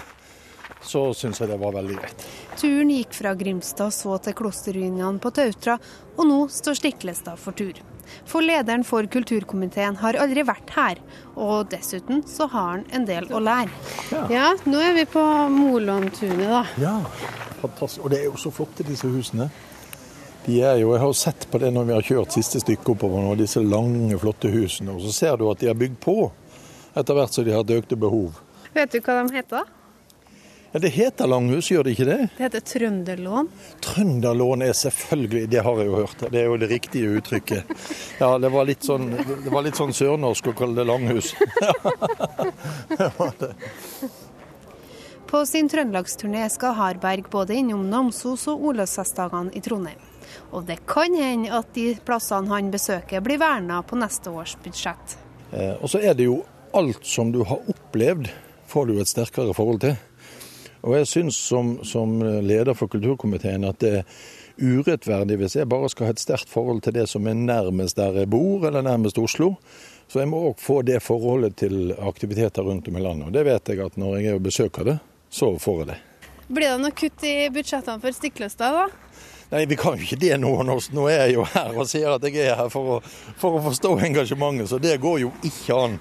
så 0.82 1.14
syns 1.14 1.42
jeg 1.42 1.52
det 1.52 1.60
var 1.62 1.76
veldig 1.76 1.98
greit. 2.00 2.28
Turen 2.58 2.92
gikk 2.94 3.14
fra 3.16 3.34
Grimstad 3.38 3.94
så 3.94 4.18
til 4.24 4.36
klosterruinene 4.38 5.22
på 5.22 5.32
Tautra, 5.36 5.78
og 6.18 6.28
nå 6.28 6.40
står 6.52 6.80
Stiklestad 6.80 7.40
for 7.40 7.58
tur. 7.58 7.80
For 8.28 8.44
lederen 8.44 8.84
for 8.88 9.08
kulturkomiteen 9.12 10.00
har 10.02 10.18
aldri 10.20 10.44
vært 10.48 10.74
her, 10.76 11.02
og 11.36 11.70
dessuten 11.72 12.24
så 12.28 12.48
har 12.52 12.70
han 12.74 12.86
en 12.96 13.08
del 13.08 13.30
å 13.32 13.40
lære. 13.44 13.72
Ja, 14.12 14.24
ja 14.32 14.48
nå 14.66 14.82
er 14.84 14.96
vi 14.98 15.06
på 15.10 15.24
Molåntunet, 15.54 16.48
da. 16.50 16.64
Ja, 16.82 16.96
fantastisk. 17.62 18.04
Og 18.06 18.14
det 18.14 18.24
er 18.24 18.32
jo 18.32 18.40
så 18.42 18.54
flotte, 18.54 18.88
disse 18.88 19.10
husene. 19.12 19.52
De 20.46 20.62
er 20.62 20.80
jo, 20.82 20.94
Jeg 20.96 21.02
har 21.04 21.14
sett 21.14 21.48
på 21.52 21.60
det 21.62 21.70
når 21.74 21.86
vi 21.86 21.94
har 21.94 22.08
kjørt 22.08 22.34
siste 22.34 22.62
stykke 22.64 22.96
oppover 22.96 23.22
nå, 23.22 23.36
disse 23.38 23.62
lange, 23.62 24.18
flotte 24.22 24.50
husene. 24.50 24.96
Og 24.96 25.04
så 25.06 25.14
ser 25.14 25.38
du 25.38 25.46
at 25.52 25.62
de 25.62 25.70
har 25.70 25.78
bygd 25.78 26.00
på 26.02 26.32
etter 26.98 27.16
hvert 27.16 27.36
som 27.36 27.46
de 27.46 27.54
har 27.54 27.62
hatt 27.62 27.76
økte 27.78 28.00
behov. 28.00 28.42
Vet 28.74 28.92
du 28.92 29.00
hva 29.04 29.22
de 29.22 29.38
heter, 29.38 29.62
da? 29.62 29.78
Ja, 30.72 30.80
Det 30.80 30.90
heter 30.96 31.28
langhus, 31.28 31.68
gjør 31.72 31.84
det 31.84 31.94
ikke 31.98 32.08
det? 32.08 32.20
Det 32.38 32.46
heter 32.46 32.62
trønderlån. 32.64 33.50
Trønderlån 33.84 34.62
er 34.64 34.74
selvfølgelig, 34.74 35.50
det 35.52 35.64
har 35.66 35.82
jeg 35.82 35.90
jo 35.90 35.96
hørt. 36.00 36.24
Det 36.32 36.40
er 36.40 36.48
jo 36.48 36.58
det 36.62 36.70
riktige 36.72 37.10
uttrykket. 37.20 37.74
Ja, 38.22 38.38
det 38.40 38.52
var 38.54 38.70
litt 38.70 38.88
sånn, 38.88 39.10
det 39.12 39.52
var 39.52 39.66
litt 39.68 39.80
sånn 39.80 39.92
sørnorsk 39.94 40.48
å 40.48 40.56
kalle 40.56 40.80
det 40.80 40.88
langhus. 40.88 41.34
det 42.98 43.10
var 43.18 43.36
det. 43.42 43.52
På 45.28 45.44
sin 45.48 45.68
trøndelagsturné 45.72 46.48
skal 46.52 46.76
Harberg 46.80 47.28
både 47.32 47.60
innom 47.60 47.84
Namsos 47.92 48.48
og 48.52 48.64
Olavsfestdagene 48.72 49.52
i 49.56 49.62
Trondheim. 49.64 50.00
Og 50.52 50.66
det 50.68 50.82
kan 50.90 51.16
hende 51.18 51.52
at 51.56 51.74
de 51.76 51.94
plassene 52.06 52.52
han 52.52 52.72
besøker 52.74 53.24
blir 53.24 53.42
verna 53.42 53.82
på 53.84 54.00
neste 54.00 54.34
års 54.34 54.58
budsjett. 54.64 55.18
Eh, 55.52 55.76
og 55.80 55.90
så 55.92 56.02
er 56.02 56.16
det 56.18 56.30
jo 56.30 56.42
alt 56.78 57.06
som 57.06 57.32
du 57.32 57.44
har 57.44 57.60
opplevd, 57.72 58.30
får 58.68 58.88
du 58.88 59.00
et 59.02 59.12
sterkere 59.12 59.56
forhold 59.56 59.82
til. 59.84 59.98
Og 60.82 60.96
jeg 60.98 61.10
syns 61.10 61.38
som, 61.38 61.76
som, 61.86 62.22
leder 62.42 62.74
for 62.78 62.90
kulturkomiteen 62.90 63.68
at 63.68 63.82
det 63.84 63.92
er 64.00 64.06
urettferdig 64.62 65.38
hvis 65.40 65.56
jeg 65.60 65.70
bare 65.70 65.90
skal 65.92 66.10
ha 66.10 66.16
et 66.16 66.22
sterkt 66.22 66.50
forhold 66.50 66.82
til 66.86 66.96
det 66.96 67.08
som 67.10 67.28
er 67.30 67.38
nærmest 67.38 68.00
der 68.00 68.24
jeg 68.24 68.30
bor, 68.32 68.66
eller 68.68 68.86
nærmest 68.86 69.20
Oslo. 69.22 69.54
Så 70.12 70.20
jeg 70.20 70.32
må 70.32 70.42
òg 70.50 70.58
få 70.60 70.82
det 70.84 71.00
forholdet 71.06 71.56
til 71.62 71.94
aktiviteter 71.96 72.66
rundt 72.68 72.90
om 72.90 72.98
i 72.98 73.04
landet. 73.04 73.30
Og 73.30 73.36
det 73.36 73.46
vet 73.48 73.70
jeg 73.72 73.84
at 73.86 74.00
når 74.00 74.18
jeg 74.18 74.32
er 74.32 74.40
og 74.40 74.48
besøker 74.48 74.88
det, 74.88 74.98
så 75.32 75.54
får 75.62 75.84
jeg 75.84 75.92
det. 75.94 76.00
Blir 76.52 76.68
det 76.68 76.82
noe 76.84 76.98
kutt 76.98 77.24
i 77.24 77.36
budsjettene 77.54 78.02
for 78.04 78.18
Stiklestad, 78.18 78.76
da? 78.76 79.11
Nei, 79.52 79.66
vi 79.68 79.76
kan 79.76 79.98
jo 80.00 80.06
ikke 80.06 80.20
det 80.22 80.38
nå. 80.40 80.52
Nå 80.64 81.08
er 81.12 81.26
jeg 81.26 81.36
jo 81.36 81.46
her 81.52 81.76
og 81.76 81.90
sier 81.92 82.14
at 82.16 82.24
jeg 82.24 82.46
er 82.48 82.56
her 82.60 82.70
for 82.72 82.98
å, 82.98 83.00
for 83.40 83.58
å 83.58 83.64
forstå 83.66 83.98
engasjementet, 84.08 84.70
så 84.72 84.80
det 84.80 84.96
går 85.04 85.18
jo 85.26 85.32
ikke 85.48 85.76
an. 85.76 85.98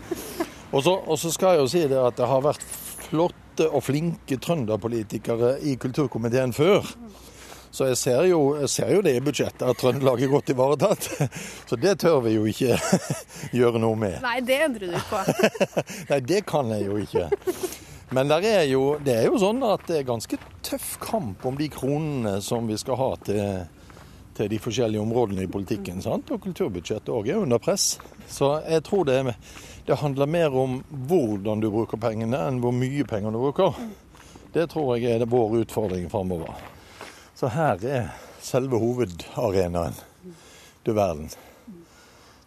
Og 0.70 0.84
så, 0.86 0.94
og 0.94 1.18
så 1.18 1.32
skal 1.34 1.56
jeg 1.56 1.64
jo 1.64 1.70
si 1.72 1.82
det 1.90 1.98
at 1.98 2.20
det 2.20 2.28
har 2.30 2.44
vært 2.46 2.62
flotte 3.08 3.66
og 3.66 3.82
flinke 3.82 4.38
trønderpolitikere 4.38 5.56
i 5.66 5.74
kulturkomiteen 5.82 6.54
før. 6.54 6.86
Så 7.70 7.86
jeg 7.86 7.98
ser, 7.98 8.24
jo, 8.26 8.38
jeg 8.58 8.70
ser 8.70 8.88
jo 8.94 9.02
det 9.06 9.12
i 9.14 9.22
budsjettet, 9.22 9.62
at 9.62 9.78
Trøndelag 9.78 10.22
er 10.24 10.30
godt 10.32 10.50
ivaretatt. 10.50 11.06
Så 11.70 11.78
det 11.78 12.00
tør 12.02 12.18
vi 12.24 12.32
jo 12.34 12.46
ikke 12.50 12.74
gjøre 13.60 13.82
noe 13.82 13.98
med. 13.98 14.16
Nei, 14.24 14.40
det 14.46 14.56
endrer 14.66 14.90
du 14.90 14.98
på. 15.10 15.20
Nei, 16.10 16.18
det 16.26 16.40
kan 16.50 16.70
jeg 16.74 16.88
jo 16.88 16.98
ikke. 16.98 17.28
Men 18.10 18.30
er 18.30 18.64
jo, 18.66 18.96
det 18.98 19.14
er 19.14 19.26
jo 19.28 19.38
sånn 19.38 19.62
at 19.62 19.84
det 19.86 20.00
er 20.00 20.08
ganske 20.08 20.38
tøff 20.66 20.96
kamp 21.02 21.44
om 21.46 21.58
de 21.58 21.68
kronene 21.70 22.40
som 22.42 22.66
vi 22.66 22.78
skal 22.80 22.98
ha 22.98 23.10
til, 23.22 23.42
til 24.34 24.48
de 24.50 24.58
forskjellige 24.58 25.02
områdene 25.02 25.44
i 25.46 25.50
politikken. 25.50 26.02
Sant? 26.02 26.32
Og 26.34 26.42
kulturbudsjettet 26.42 27.12
òg 27.14 27.30
er 27.30 27.38
under 27.38 27.62
press. 27.62 28.00
Så 28.26 28.56
jeg 28.66 28.82
tror 28.88 29.06
det 29.06 29.20
det 29.86 29.98
handler 29.98 30.26
mer 30.26 30.54
om 30.54 30.80
hvordan 31.08 31.62
du 31.62 31.70
bruker 31.70 31.98
pengene, 31.98 32.38
enn 32.46 32.60
hvor 32.62 32.74
mye 32.74 33.06
penger 33.08 33.34
du 33.34 33.40
bruker. 33.40 33.78
Det 34.54 34.66
tror 34.70 34.96
jeg 34.98 35.14
er 35.20 35.30
vår 35.30 35.60
utfordring 35.62 36.10
framover. 36.10 36.58
Så 37.34 37.50
her 37.54 37.78
er 37.86 38.10
selve 38.42 38.78
hovedarenaen. 38.78 39.94
Du 40.82 40.92
verden. 40.92 41.30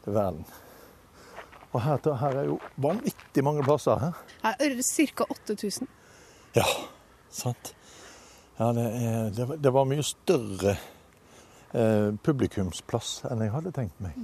Du 0.05 0.11
verden. 0.11 0.43
Og 1.73 1.81
her, 1.81 1.97
her, 2.21 2.39
er 2.43 2.49
jo 2.51 2.59
vanvittig 2.77 3.43
mange 3.45 3.63
plasser 3.65 3.97
her. 3.99 4.17
Her 4.43 4.81
Ca. 4.85 5.25
8000. 5.29 5.87
Ja, 6.55 6.65
sant. 7.33 7.73
Ja, 8.59 8.69
det, 8.77 8.85
er, 8.85 9.29
det, 9.33 9.47
det 9.63 9.73
var 9.73 9.87
mye 9.89 10.05
større 10.05 10.75
eh, 11.73 12.11
publikumsplass 12.23 13.23
enn 13.31 13.41
jeg 13.41 13.53
hadde 13.55 13.73
tenkt 13.73 14.03
meg. 14.03 14.19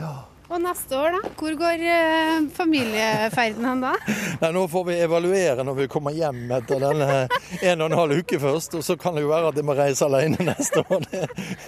Ja. 0.00 0.14
Og 0.52 0.60
neste 0.60 0.96
år, 0.96 1.14
da? 1.14 1.30
Hvor 1.40 1.54
går 1.56 1.82
eh, 1.88 2.48
familieferden 2.56 3.64
hen 3.64 3.84
da? 3.84 3.94
Nei, 4.42 4.50
nå 4.56 4.66
får 4.72 4.84
vi 4.90 4.98
evaluere 5.04 5.64
når 5.64 5.78
vi 5.78 5.88
kommer 5.92 6.16
hjem 6.16 6.42
etter 6.58 6.82
denne 6.82 7.24
en 7.24 7.84
og 7.84 7.88
en 7.88 7.98
halv 8.00 8.20
uke 8.20 8.40
først. 8.40 8.76
Og 8.80 8.84
så 8.84 8.96
kan 9.00 9.16
det 9.16 9.24
jo 9.24 9.32
være 9.32 9.52
at 9.52 9.60
jeg 9.60 9.68
må 9.68 9.76
reise 9.76 10.08
alene 10.08 10.48
neste 10.52 10.84
år. 10.84 11.04
Det, 11.10 11.24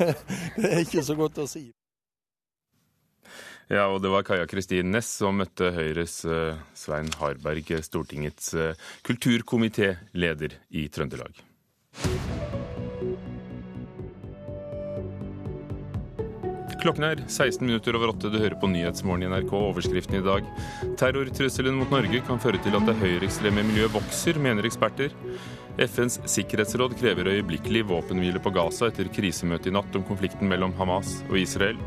det 0.60 0.72
er 0.72 0.84
ikke 0.84 1.04
så 1.04 1.16
godt 1.18 1.44
å 1.44 1.48
si. 1.50 1.68
Ja, 3.66 3.88
og 3.90 3.98
det 3.98 4.12
var 4.12 4.22
Kaja 4.22 4.46
Kristin 4.46 4.92
Næss 4.94 5.08
som 5.18 5.40
møtte 5.40 5.72
Høyres 5.74 6.20
uh, 6.28 6.54
Svein 6.78 7.10
Harberg, 7.18 7.72
Stortingets 7.82 8.52
uh, 8.54 8.78
kulturkomitéleder 9.06 10.54
i 10.70 10.86
Trøndelag. 10.86 11.42
Klokken 16.86 17.08
er 17.08 17.24
16 17.26 17.64
minutter 17.66 17.96
over 17.98 18.12
åtte. 18.12 18.30
Du 18.30 18.38
hører 18.38 18.54
på 18.62 18.70
Nyhetsmorgen 18.70 19.26
i 19.26 19.30
NRK. 19.32 19.50
Overskriften 19.58 20.20
i 20.20 20.22
dag. 20.22 20.46
Terrortrusselen 21.00 21.74
mot 21.74 21.90
Norge 21.90 22.22
kan 22.28 22.38
føre 22.38 22.62
til 22.62 22.78
at 22.78 22.86
det 22.86 22.94
høyreekstreme 23.00 23.66
miljøet 23.66 23.96
vokser, 23.96 24.38
mener 24.38 24.68
eksperter. 24.68 25.10
FNs 25.82 26.20
sikkerhetsråd 26.30 26.94
krever 27.00 27.32
øyeblikkelig 27.34 27.82
våpenhvile 27.90 28.38
på 28.44 28.54
Gaza 28.54 28.92
etter 28.92 29.10
krisemøtet 29.10 29.72
i 29.72 29.74
natt 29.74 29.98
om 29.98 30.06
konflikten 30.06 30.46
mellom 30.52 30.78
Hamas 30.78 31.18
og 31.26 31.40
Israel. 31.42 31.82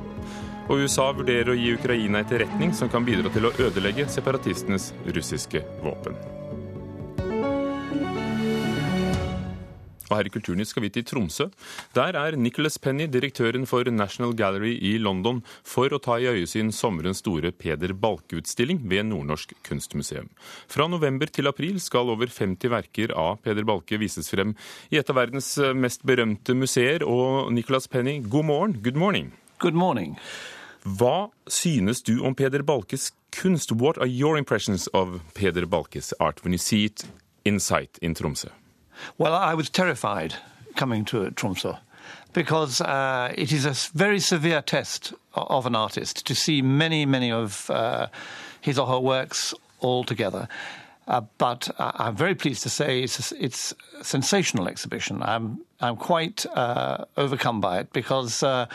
Og 0.69 0.83
USA 0.85 1.09
vurderer 1.17 1.49
å 1.49 1.57
gi 1.57 1.73
Ukraina 1.73 2.21
etterretning 2.21 2.75
som 2.77 2.91
kan 2.93 3.05
bidra 3.05 3.31
til 3.33 3.49
å 3.49 3.55
ødelegge 3.57 4.05
separatistenes 4.13 4.91
russiske 5.09 5.63
våpen. 5.81 6.17
Og 10.09 10.17
her 10.17 10.25
i 10.25 10.31
Kulturnytt 10.33 10.71
skal 10.71 10.83
vi 10.85 10.91
til 10.93 11.05
Tromsø. 11.05 11.49
Der 11.93 12.17
er 12.17 12.37
Nicholas 12.37 12.79
Penny, 12.81 13.05
direktøren 13.09 13.67
for 13.69 13.85
National 13.93 14.33
Gallery 14.33 14.73
i 14.73 14.95
London, 15.01 15.43
for 15.61 15.93
å 15.93 16.01
ta 16.01 16.17
i 16.17 16.29
øyesyn 16.31 16.73
sommerens 16.73 17.21
store 17.21 17.51
Peder 17.53 17.93
Balke-utstilling 17.93 18.81
ved 18.89 19.05
Nordnorsk 19.11 19.53
kunstmuseum. 19.65 20.29
Fra 20.69 20.89
november 20.89 21.29
til 21.29 21.49
april 21.49 21.77
skal 21.81 22.09
over 22.13 22.29
50 22.33 22.73
verker 22.73 23.13
av 23.13 23.37
Peder 23.45 23.67
Balke 23.69 24.01
vises 24.01 24.29
frem 24.33 24.55
i 24.89 24.97
et 25.01 25.09
av 25.09 25.21
verdens 25.21 25.55
mest 25.77 26.05
berømte 26.05 26.57
museer. 26.57 27.05
Og 27.05 27.53
Nicholas 27.53 27.87
Penny, 27.87 28.19
god 28.25 28.49
morgen. 28.49 28.79
Good 28.81 28.97
morning. 28.97 29.33
Good 29.59 29.77
morning. 29.77 30.17
Hva 30.97 31.29
synes 31.47 32.01
du 32.01 32.25
om 32.25 32.35
Peder 32.35 32.63
Balkes 32.63 33.11
kunst? 33.31 33.71
What 33.71 33.97
are 33.97 34.07
your 34.07 34.37
impressions 34.37 34.87
of 34.87 35.21
Peder 35.33 35.65
Balkes 35.65 36.13
art 36.19 36.43
when 36.43 36.53
you 36.53 36.57
see 36.57 36.85
it 36.85 37.05
in 37.45 37.59
sight 37.59 37.99
in 38.01 38.15
Tromsø? 38.15 38.49
Well, 39.17 39.33
I 39.33 39.53
was 39.53 39.69
terrified 39.69 40.35
coming 40.75 41.05
to 41.05 41.31
Tromsø 41.31 41.77
because 42.33 42.81
uh, 42.81 43.31
it 43.37 43.51
is 43.51 43.65
a 43.65 43.75
very 43.97 44.19
severe 44.19 44.61
test 44.61 45.13
of 45.35 45.65
an 45.65 45.75
artist 45.75 46.25
to 46.25 46.33
see 46.33 46.61
many, 46.61 47.05
many 47.05 47.31
of 47.31 47.69
uh, 47.69 48.07
his 48.61 48.79
or 48.79 48.87
her 48.87 48.99
works 48.99 49.53
all 49.79 50.03
together. 50.03 50.47
Uh, 51.07 51.21
but 51.37 51.69
I'm 51.77 52.15
very 52.15 52.35
pleased 52.35 52.63
to 52.63 52.69
say 52.69 53.01
it's 53.03 53.31
a, 53.31 53.43
it's 53.43 53.73
a 53.99 54.03
sensational 54.03 54.67
exhibition. 54.67 55.21
I'm 55.23 55.59
I'm 55.81 55.97
quite 55.97 56.45
uh, 56.53 57.05
overcome 57.15 57.61
by 57.61 57.79
it 57.79 57.93
because 57.93 58.43
uh, 58.43 58.67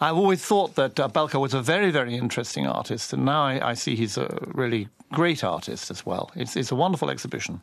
I've 0.00 0.16
always 0.16 0.44
thought 0.44 0.76
that 0.76 1.00
uh, 1.00 1.08
Balka 1.08 1.40
was 1.40 1.54
a 1.54 1.62
very 1.62 1.90
very 1.90 2.14
interesting 2.14 2.66
artist, 2.66 3.12
and 3.12 3.24
now 3.24 3.42
I, 3.42 3.70
I 3.70 3.74
see 3.74 3.96
he's 3.96 4.16
a 4.16 4.28
really 4.54 4.88
great 5.12 5.42
artist 5.42 5.90
as 5.90 6.06
well. 6.06 6.30
It's 6.36 6.56
it's 6.56 6.72
a 6.72 6.76
wonderful 6.76 7.10
exhibition. 7.10 7.60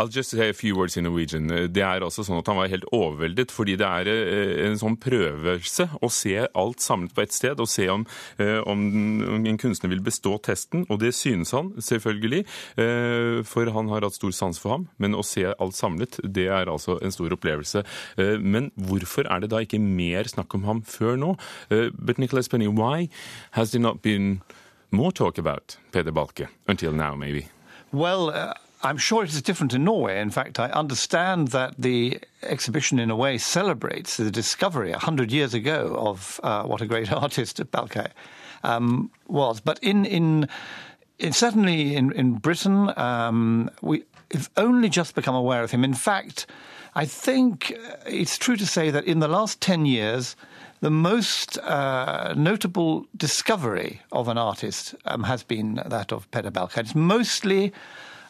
I'll 0.00 0.06
just 0.06 0.30
say 0.30 0.48
a 0.48 0.54
few 0.54 0.76
words 0.76 0.96
in 0.96 1.02
Norwegian. 1.08 1.48
Det 1.74 1.82
er 1.82 2.04
altså 2.06 2.22
sånn 2.22 2.38
at 2.38 2.46
Han 2.46 2.60
var 2.60 2.70
helt 2.70 2.84
overveldet, 2.94 3.50
fordi 3.50 3.74
det 3.80 3.86
er 3.86 4.10
eh, 4.12 4.52
en 4.68 4.76
sånn 4.78 4.94
prøvelse 5.02 5.88
å 5.98 6.10
se 6.14 6.36
alt 6.46 6.84
samlet 6.84 7.16
på 7.16 7.24
ett 7.24 7.34
sted, 7.34 7.58
og 7.58 7.66
se 7.66 7.88
om, 7.90 8.04
eh, 8.38 8.60
om 8.62 8.84
en 9.42 9.58
kunstner 9.58 9.90
vil 9.90 10.04
bestå 10.06 10.36
testen. 10.46 10.84
Og 10.86 11.00
det 11.02 11.10
synes 11.18 11.50
han, 11.56 11.72
selvfølgelig, 11.82 12.44
eh, 12.78 13.40
for 13.42 13.72
han 13.74 13.90
har 13.90 14.06
hatt 14.06 14.14
stor 14.14 14.36
sans 14.38 14.62
for 14.62 14.76
ham. 14.76 14.86
Men 15.02 15.18
å 15.18 15.24
se 15.26 15.48
alt 15.50 15.74
samlet, 15.74 16.20
det 16.22 16.46
er 16.46 16.70
altså 16.70 17.00
en 17.02 17.14
stor 17.14 17.34
opplevelse. 17.34 17.82
Men 18.38 18.70
hvorfor 18.78 19.26
er 19.26 19.42
det 19.42 19.50
da 19.50 19.64
ikke 19.64 19.82
mer 19.82 20.30
snakk 20.30 20.54
om 20.54 20.62
ham 20.68 20.84
før 20.86 21.18
nå? 21.18 21.34
But 21.98 22.18
Nicholas 22.18 22.46
Penny, 22.46 22.68
why 22.68 23.08
has 23.58 23.72
there 23.72 23.82
not 23.82 24.02
been 24.02 24.42
more 24.92 25.10
talk 25.10 25.38
about 25.38 25.76
Peder 25.90 26.12
Balke 26.12 26.46
until 26.68 26.92
now, 26.92 27.16
maybe? 27.16 27.48
Well, 27.90 28.30
uh... 28.30 28.54
I'm 28.82 28.96
sure 28.96 29.24
it 29.24 29.30
is 29.30 29.42
different 29.42 29.74
in 29.74 29.84
Norway. 29.84 30.20
In 30.20 30.30
fact, 30.30 30.60
I 30.60 30.68
understand 30.70 31.48
that 31.48 31.74
the 31.78 32.20
exhibition, 32.42 33.00
in 33.00 33.10
a 33.10 33.16
way, 33.16 33.36
celebrates 33.36 34.16
the 34.16 34.30
discovery 34.30 34.92
a 34.92 34.98
hundred 34.98 35.32
years 35.32 35.52
ago 35.52 35.96
of 35.98 36.38
uh, 36.44 36.62
what 36.62 36.80
a 36.80 36.86
great 36.86 37.10
artist 37.24 37.58
Balkay 37.72 38.10
um, 38.62 39.10
was. 39.26 39.60
But 39.60 39.78
in 39.82 40.04
in, 40.04 40.48
in 41.18 41.32
certainly 41.32 41.96
in 41.96 42.12
in 42.12 42.34
Britain, 42.34 42.92
um, 42.96 43.70
we 43.82 44.04
have 44.32 44.48
only 44.56 44.88
just 44.88 45.16
become 45.16 45.34
aware 45.34 45.64
of 45.64 45.72
him. 45.72 45.82
In 45.82 45.94
fact, 45.94 46.46
I 46.94 47.04
think 47.04 47.74
it's 48.06 48.38
true 48.38 48.56
to 48.56 48.66
say 48.66 48.90
that 48.90 49.04
in 49.04 49.18
the 49.18 49.28
last 49.28 49.60
ten 49.60 49.86
years. 49.86 50.36
The 50.80 50.90
most 50.92 51.58
uh, 51.58 52.34
notable 52.36 53.04
discovery 53.16 54.00
of 54.12 54.28
an 54.28 54.38
artist 54.38 54.94
um, 55.06 55.24
has 55.24 55.42
been 55.42 55.82
that 55.84 56.12
of 56.12 56.30
Peter 56.30 56.52
Balkay. 56.52 56.78
It's 56.78 56.94
mostly 56.94 57.72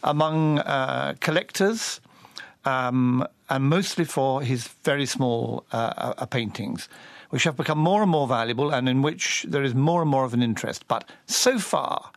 among 0.03 0.61
uh, 0.61 1.15
collectors, 1.21 2.01
um, 2.65 3.27
and 3.49 3.65
mostly 3.65 4.05
for 4.05 4.43
his 4.43 4.69
very 4.85 5.07
small 5.07 5.65
uh, 5.73 6.15
uh, 6.19 6.27
paintings, 6.27 6.89
which 7.31 7.45
have 7.45 7.57
become 7.57 7.79
more 7.79 8.03
and 8.03 8.11
more 8.11 8.27
valuable 8.27 8.71
and 8.71 8.89
in 8.89 9.03
which 9.03 9.47
there 9.49 9.63
is 9.63 9.75
more 9.75 10.03
and 10.03 10.11
more 10.11 10.25
of 10.25 10.35
an 10.35 10.43
interest. 10.43 10.87
But 10.89 11.09
so 11.27 11.59
far, 11.59 12.11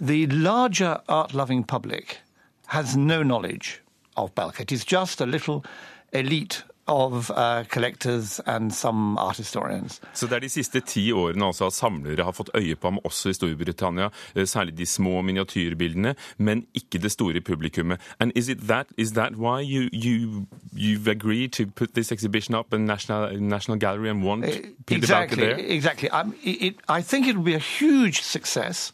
the 0.00 0.26
larger 0.26 1.00
art 1.08 1.34
loving 1.34 1.64
public 1.64 2.18
has 2.66 2.96
no 2.96 3.22
knowledge 3.22 3.80
of 4.16 4.34
Balk. 4.34 4.60
It 4.60 4.72
is 4.72 4.84
just 4.84 5.20
a 5.20 5.26
little 5.26 5.64
elite 6.12 6.62
of 6.86 7.30
uh, 7.30 7.64
collectors 7.68 8.40
and 8.46 8.70
some 8.72 9.18
art 9.18 9.36
historians. 9.36 10.00
Så 10.14 10.26
det 10.26 10.36
er 10.36 10.40
de 10.40 10.48
siste 10.48 10.80
ti 10.80 11.12
årene 11.12 11.46
altså 11.46 11.66
at 11.66 11.72
samlere 11.72 12.24
har 12.24 12.32
fått 12.32 12.50
øye 12.54 12.76
på 12.76 12.90
ham 12.90 12.98
også 13.04 13.28
i 13.28 13.32
Storbritannia, 13.32 14.10
eh, 14.34 14.46
særlig 14.46 14.78
de 14.78 14.86
små 14.86 15.22
miniatyrbildene, 15.22 16.14
men 16.38 16.66
ikke 16.74 16.98
det 16.98 17.12
store 17.12 17.40
publikummet. 17.40 18.00
And 18.20 18.32
is 18.34 18.48
it 18.48 18.58
that 18.68 18.86
is 18.96 19.12
that 19.12 19.36
why 19.36 19.60
you 19.62 19.88
you 19.92 20.46
you've 20.76 21.08
agreed 21.08 21.48
to 21.48 21.66
put 21.66 21.94
this 21.94 22.12
exhibition 22.12 22.54
up 22.54 22.74
in 22.74 22.86
National 22.86 23.40
National 23.40 23.78
Gallery 23.78 24.10
and 24.10 24.22
want 24.22 24.44
eh, 24.44 24.60
Peter 24.86 24.98
exactly, 24.98 25.44
there? 25.44 25.58
Exactly. 25.58 26.08
Um, 26.10 26.34
it, 26.42 26.74
I 26.88 27.02
think 27.02 27.26
it 27.26 27.36
will 27.36 27.44
be 27.44 27.54
a 27.54 27.66
huge 27.78 28.20
success. 28.20 28.92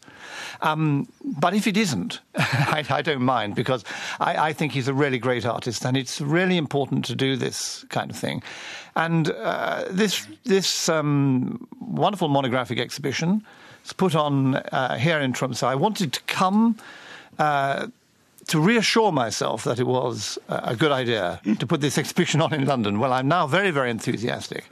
Um, 0.61 1.07
but 1.39 1.53
if 1.53 1.67
it 1.67 1.77
isn't, 1.77 2.19
I, 2.37 2.85
I, 2.89 3.01
don't 3.01 3.21
mind 3.21 3.55
because 3.55 3.83
I, 4.19 4.49
I, 4.49 4.53
think 4.53 4.71
he's 4.73 4.87
a 4.87 4.93
really 4.93 5.17
great 5.17 5.45
artist, 5.45 5.85
and 5.85 5.97
it's 5.97 6.21
really 6.21 6.57
important 6.57 7.05
to 7.05 7.15
do 7.15 7.35
this 7.35 7.80
kind 7.89 8.11
of 8.11 8.17
thing. 8.17 8.43
And 8.95 9.29
uh, 9.29 9.83
this 9.89 10.27
this 10.43 10.89
um, 10.89 11.67
wonderful 11.79 12.27
monographic 12.27 12.79
exhibition 12.79 13.45
is 13.85 13.93
put 13.93 14.15
on 14.15 14.55
uh, 14.55 14.97
here 14.97 15.19
in 15.19 15.33
Tromsø. 15.33 15.67
I 15.67 15.75
wanted 15.75 16.13
to 16.13 16.21
come. 16.27 16.75
Uh, 17.39 17.87
to 18.47 18.59
reassure 18.59 19.11
myself 19.11 19.63
that 19.63 19.79
it 19.79 19.85
was 19.85 20.37
a 20.49 20.75
good 20.75 20.91
idea 20.91 21.39
to 21.59 21.67
put 21.67 21.79
this 21.79 21.97
exhibition 21.97 22.41
on 22.41 22.53
in 22.53 22.65
London. 22.65 22.99
Well, 22.99 23.13
I'm 23.13 23.27
now 23.27 23.47
very, 23.47 23.71
very 23.71 23.91
enthusiastic. 23.91 24.65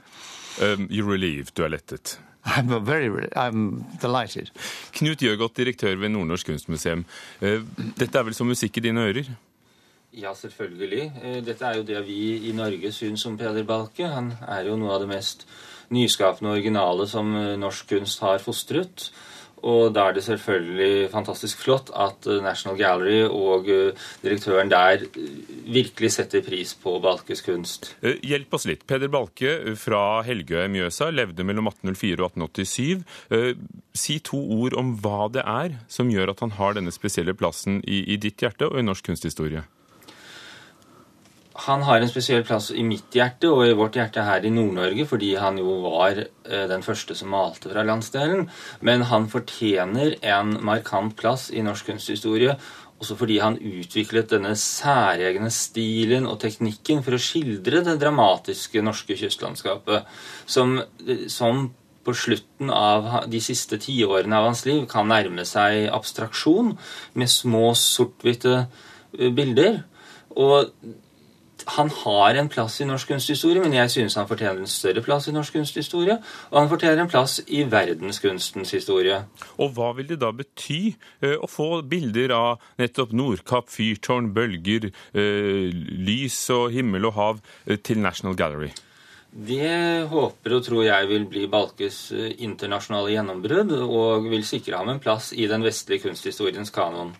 Um, 0.60 0.88
you're 0.90 1.06
relieved, 1.06 1.54
du 1.54 1.64
er 1.64 1.70
lettet? 1.70 2.18
I'm 2.44 2.84
very, 2.84 3.28
I'm 3.36 3.84
delighted. 4.00 4.50
Knut 4.92 5.22
Jørgodt, 5.22 5.56
direktør 5.56 5.96
ved 5.96 6.08
Nordnorsk 6.08 6.46
kunstmuseum. 6.46 7.04
Eh, 7.40 7.60
dette 7.98 8.18
er 8.18 8.26
vel 8.26 8.34
som 8.34 8.48
musikk 8.48 8.80
i 8.80 8.84
dine 8.88 9.04
ører? 9.10 9.28
Ja, 10.10 10.32
selvfølgelig. 10.34 11.12
Eh, 11.22 11.40
dette 11.46 11.66
er 11.66 11.78
jo 11.78 11.86
det 11.86 12.00
vi 12.08 12.48
i 12.48 12.54
Norge 12.56 12.90
syns 12.92 13.22
om 13.30 13.38
Peder 13.38 13.66
Balke. 13.66 14.08
Han 14.10 14.32
er 14.42 14.66
jo 14.66 14.78
noe 14.78 14.96
av 14.96 15.04
det 15.04 15.12
mest 15.12 15.46
nyskapende 15.94 16.50
og 16.50 16.58
originale 16.58 17.06
som 17.10 17.30
eh, 17.38 17.58
norsk 17.60 17.92
kunst 17.94 18.24
har 18.24 18.42
fostret. 18.42 19.12
Og 19.60 19.92
da 19.92 20.08
er 20.08 20.16
det 20.16 20.24
selvfølgelig 20.24 21.12
fantastisk 21.12 21.62
flott 21.62 21.92
at 21.94 22.26
eh, 22.26 22.42
National 22.42 22.80
Gallery 22.80 23.22
og 23.22 23.70
direktøren 24.24 24.72
der 24.72 25.06
virkelig 25.70 26.14
setter 26.16 26.42
pris 26.42 26.74
på 26.74 26.98
Balkes 26.98 27.46
kunst. 27.46 27.92
Hjelp 28.02 28.58
oss 28.58 28.66
litt. 28.66 28.82
Peder 28.90 29.14
Balke 29.14 29.76
fra 29.78 30.24
Helgøy 30.26 30.66
Mjøsa 30.74 31.12
levde 31.14 31.46
mellom 31.46 31.70
1804 31.70 32.18
og 32.18 32.32
1887. 32.50 33.66
Si 33.94 34.18
to 34.26 34.42
ord 34.58 34.74
om 34.74 34.96
hva 34.98 35.30
det 35.30 35.46
er 35.46 35.78
som 35.86 36.10
gjør 36.10 36.34
at 36.34 36.42
han 36.42 36.58
har 36.58 36.80
denne 36.80 36.90
spesielle 36.90 37.38
plassen 37.38 37.78
i, 37.86 38.08
i 38.10 38.18
ditt 38.18 38.42
hjerte 38.42 38.66
og 38.66 38.80
i 38.80 38.90
norsk 38.90 39.12
kunsthistorie 39.12 39.68
han 41.66 41.82
har 41.84 42.00
en 42.00 42.08
spesiell 42.08 42.44
plass 42.46 42.70
i 42.72 42.82
mitt 42.86 43.12
hjerte 43.14 43.50
og 43.52 43.66
i 43.66 43.76
vårt 43.76 43.98
hjerte 43.98 44.24
her 44.24 44.44
i 44.46 44.52
Nord-Norge, 44.54 45.04
fordi 45.08 45.34
han 45.40 45.58
jo 45.60 45.76
var 45.84 46.22
eh, 46.22 46.66
den 46.70 46.84
første 46.84 47.16
som 47.18 47.32
malte 47.34 47.72
fra 47.72 47.84
landsdelen. 47.86 48.46
Men 48.86 49.04
han 49.10 49.28
fortjener 49.32 50.16
en 50.36 50.56
markant 50.64 51.16
plass 51.18 51.50
i 51.52 51.64
norsk 51.66 51.92
kunsthistorie. 51.92 52.56
Også 53.00 53.16
fordi 53.16 53.38
han 53.40 53.56
utviklet 53.56 54.32
denne 54.32 54.54
særegne 54.60 55.48
stilen 55.52 56.28
og 56.28 56.40
teknikken 56.42 57.04
for 57.04 57.16
å 57.16 57.20
skildre 57.20 57.80
det 57.84 57.96
dramatiske 58.00 58.82
norske 58.84 59.16
kystlandskapet, 59.20 60.08
som, 60.46 60.78
eh, 61.06 61.26
som 61.28 61.68
på 62.04 62.16
slutten 62.16 62.72
av 62.72 63.28
de 63.28 63.40
siste 63.44 63.76
tiårene 63.80 64.36
av 64.38 64.48
hans 64.48 64.64
liv 64.64 64.86
kan 64.88 65.08
nærme 65.08 65.44
seg 65.44 65.90
abstraksjon 65.92 66.72
med 67.20 67.28
små 67.28 67.74
sort-hvite 67.76 68.56
eh, 68.64 69.28
bilder. 69.28 69.82
Og 70.40 70.72
han 71.66 71.90
har 71.90 72.34
en 72.34 72.48
plass 72.48 72.80
i 72.80 72.86
norsk 72.88 73.12
kunsthistorie, 73.12 73.60
men 73.62 73.74
jeg 73.76 73.92
synes 73.92 74.16
han 74.18 74.28
fortjener 74.28 74.62
en 74.62 74.70
større 74.70 75.02
plass 75.04 75.28
i 75.28 75.34
norsk 75.34 75.56
kunsthistorie. 75.58 76.18
Og 76.50 76.58
han 76.60 76.70
fortjener 76.70 77.04
en 77.04 77.10
plass 77.10 77.40
i 77.46 77.62
verdenskunstens 77.70 78.74
historie. 78.76 79.22
Og 79.60 79.72
hva 79.76 79.92
vil 79.98 80.10
det 80.10 80.20
da 80.22 80.32
bety 80.36 80.94
eh, 81.22 81.36
å 81.36 81.48
få 81.50 81.82
bilder 81.86 82.34
av 82.36 82.68
nettopp 82.80 83.14
Nordkapp, 83.16 83.70
fyrtårn, 83.72 84.32
bølger, 84.36 84.90
eh, 85.14 85.72
lys 86.10 86.42
og 86.54 86.70
himmel 86.74 87.10
og 87.10 87.18
hav 87.18 87.42
eh, 87.66 87.78
til 87.78 88.00
National 88.02 88.38
Gallery? 88.38 88.72
Det 89.30 90.08
håper 90.10 90.56
og 90.56 90.64
tror 90.66 90.82
jeg 90.82 91.06
vil 91.06 91.24
bli 91.30 91.44
Balkes 91.46 92.08
internasjonale 92.42 93.12
gjennombrudd, 93.14 93.76
og 93.78 94.26
vil 94.26 94.42
sikre 94.42 94.80
ham 94.80 94.90
en 94.90 95.02
plass 95.02 95.30
i 95.30 95.46
den 95.50 95.62
vestlige 95.62 96.08
kunsthistoriens 96.08 96.74
kanon. 96.74 97.14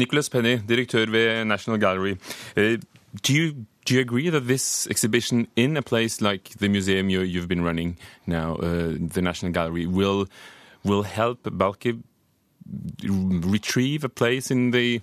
Nicholas 0.00 0.28
Penny, 0.28 0.56
director 0.56 1.06
ved 1.06 1.46
National 1.46 1.78
Gallery. 1.78 2.16
Uh, 2.56 2.76
do 3.22 3.32
you 3.32 3.66
do 3.84 3.94
you 3.94 4.00
agree 4.00 4.30
that 4.30 4.46
this 4.46 4.86
exhibition 4.86 5.46
in 5.56 5.76
a 5.76 5.82
place 5.82 6.20
like 6.20 6.50
the 6.58 6.68
museum 6.68 7.10
you, 7.10 7.40
have 7.40 7.48
been 7.48 7.62
running 7.62 7.96
now, 8.26 8.54
uh, 8.56 8.94
the 9.14 9.20
National 9.22 9.52
Gallery, 9.52 9.86
will 9.86 10.26
will 10.84 11.02
help 11.02 11.42
Balke 11.42 11.98
retrieve 13.02 14.04
a 14.04 14.08
place 14.08 14.50
in 14.50 14.70
the 14.70 15.00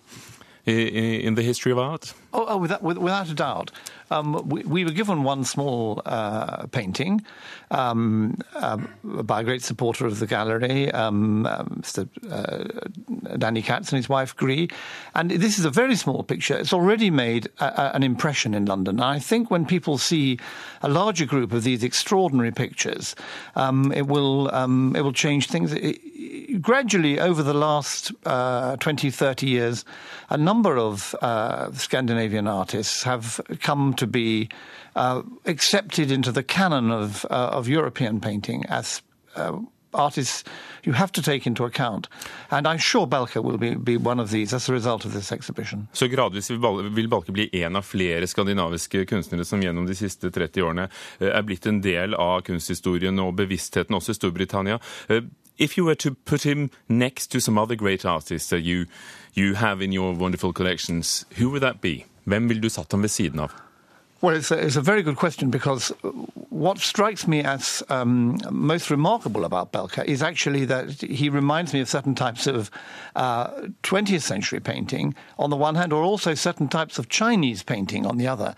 in 0.66 1.36
the 1.36 1.44
history 1.44 1.72
of 1.72 1.80
art? 1.80 2.14
Oh, 2.34 2.46
oh 2.48 2.58
without, 2.58 2.84
without 2.84 3.30
a 3.30 3.34
doubt. 3.34 3.72
Um, 4.10 4.48
we, 4.48 4.64
we, 4.64 4.86
were 4.86 4.92
given 4.92 5.24
one 5.24 5.44
small 5.44 6.02
uh, 6.06 6.68
painting 6.68 7.26
um, 7.72 8.38
uh, 8.56 8.78
by 9.04 9.42
a 9.42 9.44
great 9.44 9.62
supporter 9.62 10.06
of 10.06 10.20
the 10.20 10.28
gallery, 10.28 10.90
um, 10.92 11.44
Mr. 11.82 12.08
Uh, 12.32 13.38
Danny 13.38 13.62
Katz 13.62 13.92
and 13.92 13.98
his 13.98 14.08
wife 14.08 14.34
Gree. 14.36 14.70
And 15.14 15.32
this 15.32 15.60
is 15.60 15.66
a 15.66 15.70
very 15.70 15.96
small 15.96 16.24
picture. 16.24 16.58
It's 16.58 16.72
already 16.72 17.10
made 17.10 17.48
a, 17.60 17.66
a, 17.66 17.92
an 17.96 18.04
impression 18.04 18.54
in 18.54 18.66
London. 18.66 18.96
And 18.96 19.04
I 19.04 19.20
think 19.20 19.52
when 19.52 19.66
people 19.66 19.98
see 19.98 20.40
a 20.82 20.88
larger 20.88 21.26
group 21.26 21.52
of 21.52 21.64
these 21.64 21.84
extraordinary 21.84 22.52
pictures, 22.52 23.14
um, 23.56 23.92
it 23.92 24.08
will 24.08 24.54
um, 24.56 24.96
it 24.96 25.02
will 25.02 25.14
change 25.14 25.48
things. 25.48 25.74
It, 25.74 26.62
gradually, 26.62 27.20
over 27.20 27.44
the 27.44 27.54
last 27.54 28.12
uh, 28.26 28.78
20, 28.78 29.12
30 29.12 29.48
years, 29.48 29.86
a 30.30 30.38
number 30.38 30.78
of 30.78 31.16
uh, 31.22 31.70
Scandinavian 32.18 32.48
artists 32.48 33.04
have 33.04 33.40
come 33.62 33.94
to 33.94 34.08
be 34.08 34.50
uh, 34.96 35.22
accepted 35.46 36.12
into 36.12 36.32
the 36.32 36.42
canon 36.42 36.90
of, 36.90 37.26
uh, 37.30 37.50
of 37.54 37.68
European 37.68 38.20
painting 38.20 38.66
as 38.70 39.04
uh, 39.36 39.52
artists 39.94 40.44
you 40.84 40.94
have 40.94 41.12
to 41.12 41.22
take 41.22 41.46
into 41.46 41.64
account. 41.64 42.08
And 42.50 42.66
I'm 42.66 42.80
sure 42.80 43.06
Balke 43.06 43.44
will 43.44 43.58
be, 43.58 43.76
be 43.76 43.98
one 43.98 44.20
of 44.20 44.32
these 44.32 44.52
as 44.56 44.68
a 44.68 44.74
result 44.74 45.06
of 45.06 45.14
this 45.14 45.32
exhibition. 45.32 45.88
Så 45.94 46.08
gradvis 46.08 46.50
vil 46.50 47.08
Balke 47.08 47.32
bli 47.32 47.50
en 47.62 47.76
av 47.76 47.82
flere 47.82 48.28
skandinaviske 48.28 49.06
kunstnere 49.06 49.46
som 49.46 49.62
gjennom 49.62 49.86
de 49.86 49.96
siste 49.96 50.32
30 50.32 50.62
årene 50.64 50.90
eh, 51.20 51.30
er 51.30 51.44
blitt 51.46 51.70
en 51.70 51.82
del 51.82 52.18
av 52.18 52.42
kunsthistorien 52.42 53.20
og 53.20 53.36
bevisstheten 53.38 53.96
også 53.96 54.16
i 54.16 54.18
Storbritannia. 54.18 54.80
If 55.58 55.78
you 55.78 55.86
were 55.86 55.96
to 55.96 56.14
put 56.14 56.44
him 56.44 56.70
next 56.88 57.28
to 57.28 57.40
some 57.40 57.58
other 57.58 57.76
great 57.76 58.06
artists 58.06 58.50
that 58.50 58.62
you, 58.62 58.86
you 59.34 59.56
have 59.56 59.82
in 59.82 59.92
your 59.92 60.14
wonderful 60.14 60.54
collections, 60.54 61.26
who 61.38 61.50
would 61.50 61.62
that 61.62 61.82
be? 61.82 62.06
Hvem 62.28 62.48
ville 62.48 62.62
du 62.62 62.70
satt 62.70 62.92
ved 62.92 63.10
siden 63.10 63.40
av? 63.40 63.54
Well, 64.20 64.36
it's 64.36 64.50
a, 64.50 64.58
it's 64.58 64.76
a 64.76 64.82
very 64.82 65.04
good 65.04 65.16
question 65.16 65.52
because 65.52 65.90
what 66.50 66.80
strikes 66.80 67.28
me 67.28 67.44
as 67.44 67.84
um, 67.90 68.40
most 68.50 68.90
remarkable 68.90 69.46
about 69.46 69.72
Belka 69.72 70.04
is 70.06 70.24
actually 70.24 70.66
that 70.66 70.90
he 71.02 71.30
reminds 71.30 71.72
me 71.72 71.82
of 71.82 71.88
certain 71.88 72.16
types 72.16 72.48
of 72.48 72.72
uh, 73.16 73.48
20th 73.84 74.24
century 74.24 74.60
painting 74.60 75.14
on 75.38 75.52
the 75.52 75.56
one 75.56 75.76
hand, 75.76 75.94
or 75.94 76.02
also 76.02 76.34
certain 76.34 76.68
types 76.68 76.98
of 76.98 77.10
Chinese 77.10 77.62
painting 77.62 78.08
on 78.08 78.18
the 78.18 78.28
other. 78.28 78.56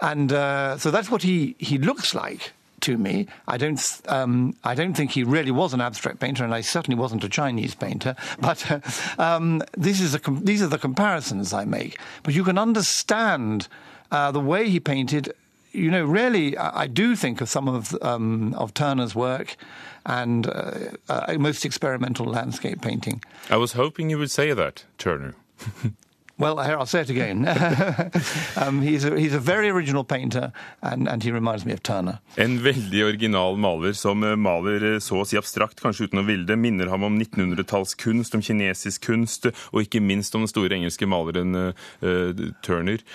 And 0.00 0.32
uh, 0.32 0.78
so 0.78 0.92
that's 0.92 1.10
what 1.10 1.22
he, 1.22 1.56
he 1.58 1.76
looks 1.76 2.14
like 2.14 2.52
to 2.84 2.96
me. 2.98 3.26
I 3.48 3.56
don't, 3.56 3.80
um, 4.08 4.54
I 4.62 4.74
don't 4.74 4.94
think 4.94 5.12
he 5.12 5.24
really 5.24 5.50
was 5.50 5.74
an 5.74 5.80
abstract 5.80 6.20
painter, 6.20 6.44
and 6.44 6.54
I 6.54 6.60
certainly 6.60 6.98
wasn't 6.98 7.24
a 7.24 7.28
Chinese 7.28 7.74
painter. 7.74 8.14
But 8.38 8.70
uh, 8.70 8.80
um, 9.18 9.62
this 9.76 10.00
is 10.00 10.14
a 10.14 10.20
these 10.42 10.62
are 10.62 10.70
the 10.70 10.78
comparisons 10.78 11.52
I 11.52 11.64
make. 11.64 11.98
But 12.22 12.34
you 12.34 12.44
can 12.44 12.58
understand 12.58 13.68
uh, 14.10 14.32
the 14.32 14.40
way 14.40 14.68
he 14.68 14.80
painted. 14.80 15.32
You 15.72 15.90
know, 15.90 16.04
really, 16.04 16.56
I, 16.56 16.82
I 16.82 16.86
do 16.86 17.16
think 17.16 17.40
of 17.40 17.48
some 17.48 17.68
of 17.68 17.96
um, 18.02 18.54
of 18.54 18.74
Turner's 18.74 19.14
work 19.14 19.56
and 20.04 20.46
uh, 20.46 20.72
uh, 21.08 21.36
most 21.38 21.64
experimental 21.64 22.26
landscape 22.26 22.82
painting. 22.82 23.22
I 23.50 23.56
was 23.56 23.72
hoping 23.72 24.10
you 24.10 24.18
would 24.18 24.30
say 24.30 24.52
that, 24.54 24.84
Turner. 24.98 25.34
Well, 26.36 26.58
here, 26.58 26.76
I'll 26.76 26.86
say 26.86 27.00
it 27.02 27.10
again. 27.10 27.46
um, 28.56 28.82
he's, 28.82 29.04
a, 29.04 29.18
he's 29.18 29.34
a 29.34 29.38
very 29.38 29.68
original 29.70 30.02
painter, 30.02 30.52
and, 30.82 31.08
and 31.08 31.22
he 31.22 31.30
reminds 31.30 31.64
me 31.64 31.72
of 31.72 31.82
Turner. 31.82 32.18
En 32.36 32.58
veldig 32.58 33.04
original 33.04 33.56
maler 33.56 33.92
som 33.92 34.24
eh, 34.24 34.34
maler 34.34 34.82
eh, 34.94 34.98
så 34.98 35.20
å 35.22 35.28
si 35.28 35.38
abstrakt, 35.38 35.78
kanskje 35.84 36.08
uten 36.08 36.24
å 36.24 36.26
ville 36.26 36.46
det. 36.48 36.58
Minner 36.58 36.90
ham 36.90 37.06
om 37.06 37.20
1900-tallskunst, 37.20 38.34
om 38.34 38.42
kinesisk 38.42 39.06
kunst, 39.06 39.46
og 39.70 39.86
ikke 39.86 40.02
minst 40.02 40.34
om 40.34 40.42
den 40.42 40.50
store 40.50 40.74
engelske 40.74 41.06
maleren 41.06 41.54
uh, 41.54 42.44
Turner. 42.66 43.06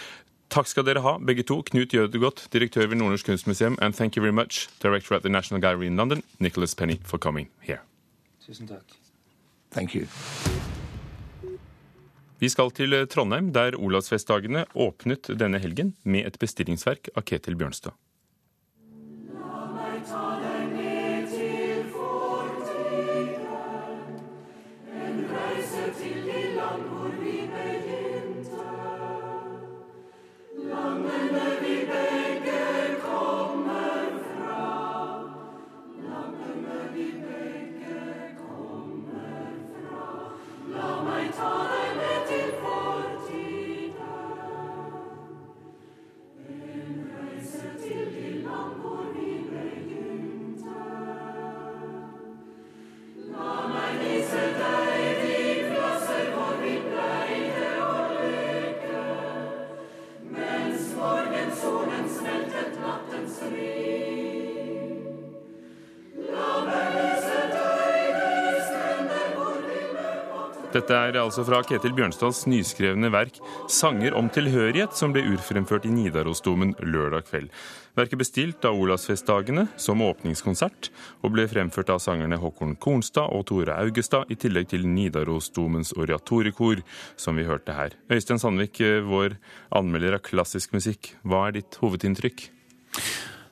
Takk 0.49 0.71
skal 0.71 0.87
dere 0.87 1.03
ha, 1.03 1.17
begge 1.19 1.43
to. 1.43 1.59
Knut 1.67 1.93
Jødegodt, 1.93 2.47
direktør 2.55 2.87
ved 2.87 3.03
Nordnorsk 3.03 3.27
kunstmuseum, 3.27 3.75
and 3.81 3.93
thank 3.93 4.15
you 4.15 4.23
very 4.23 4.33
much, 4.33 4.69
director 4.79 5.15
at 5.15 5.27
the 5.27 5.29
National 5.29 5.59
Gallery 5.59 5.87
in 5.87 5.97
London, 5.97 6.23
Nicholas 6.39 6.73
Penny, 6.73 7.01
for 7.03 7.19
coming 7.19 7.49
here. 7.59 7.83
Tusen 8.47 8.67
takk. 8.67 8.95
Thank 9.71 9.93
you. 9.93 10.07
Vi 12.39 12.47
skal 12.47 12.71
til 12.71 12.95
Trondheim, 13.11 13.49
der 13.51 13.75
Olavsfestdagene 13.75 14.63
åpnet 14.79 15.27
denne 15.39 15.59
helgen 15.59 15.95
med 16.07 16.23
et 16.29 16.39
bestillingsverk 16.39 17.11
av 17.11 17.25
Ketil 17.27 17.57
Bjørnstad. 17.59 17.97
Dette 70.79 70.95
er 70.95 71.17
altså 71.19 71.43
fra 71.43 71.57
Ketil 71.67 71.91
Bjørnstads 71.91 72.45
nyskrevne 72.47 73.09
verk 73.11 73.35
'Sanger 73.67 74.13
om 74.15 74.29
tilhørighet', 74.31 74.95
som 74.95 75.11
ble 75.11 75.25
urfremført 75.27 75.83
i 75.83 75.91
Nidarosdomen 75.91 76.71
lørdag 76.79 77.25
kveld. 77.27 77.49
Verket 77.99 78.21
bestilt 78.21 78.63
av 78.63 78.77
Olavsfestdagene 78.79 79.65
som 79.75 79.99
åpningskonsert, 79.99 80.87
og 81.19 81.33
ble 81.33 81.49
fremført 81.51 81.91
av 81.91 81.99
sangerne 81.99 82.39
Håkon 82.39 82.77
Kornstad 82.79 83.27
og 83.27 83.43
Tore 83.49 83.75
Augestad, 83.75 84.31
i 84.31 84.37
tillegg 84.39 84.69
til 84.71 84.87
Nidarosdomens 84.87 85.91
oratorikor, 85.99 86.79
som 87.17 87.35
vi 87.35 87.43
hørte 87.43 87.75
her. 87.75 87.97
Øystein 88.07 88.39
Sandvik, 88.39 88.79
vår 88.79 89.35
anmelder 89.75 90.15
av 90.15 90.23
klassisk 90.23 90.71
musikk, 90.71 91.11
hva 91.27 91.49
er 91.49 91.59
ditt 91.59 91.75
hovedinntrykk? 91.83 92.47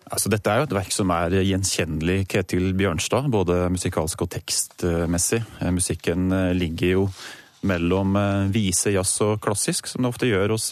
Altså, 0.07 0.31
dette 0.31 0.51
er 0.51 0.61
jo 0.61 0.67
et 0.67 0.77
verk 0.77 0.93
som 0.95 1.11
er 1.15 1.33
gjenkjennelig 1.43 2.21
Ketil 2.31 2.71
Bjørnstad, 2.77 3.27
både 3.33 3.65
musikalsk 3.73 4.23
og 4.23 4.31
tekstmessig. 4.37 5.41
Musikken 5.75 6.31
eh, 6.31 6.53
ligger 6.55 6.93
jo 6.93 7.03
mellom 7.67 8.15
eh, 8.19 8.45
vise, 8.53 8.93
jazz 8.95 9.17
og 9.25 9.41
klassisk, 9.43 9.89
som 9.91 10.05
det 10.05 10.11
ofte 10.13 10.29
gjør 10.29 10.55
hos 10.55 10.69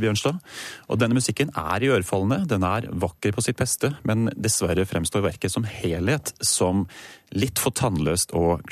Bjørnstad. 0.00 0.40
Og 0.88 1.02
denne 1.02 1.18
musikken 1.18 1.52
er 1.52 1.84
iørefallende, 1.90 2.46
den 2.48 2.64
er 2.64 2.88
vakker 3.04 3.36
på 3.36 3.44
sitt 3.44 3.60
beste, 3.60 3.92
men 4.08 4.30
dessverre 4.36 4.88
fremstår 4.88 5.26
verket 5.26 5.52
som 5.52 5.68
helhet 5.68 6.32
som 6.40 6.86
litt 7.36 7.60
for 7.60 7.76
tannløst 7.76 8.32
og 8.38 8.64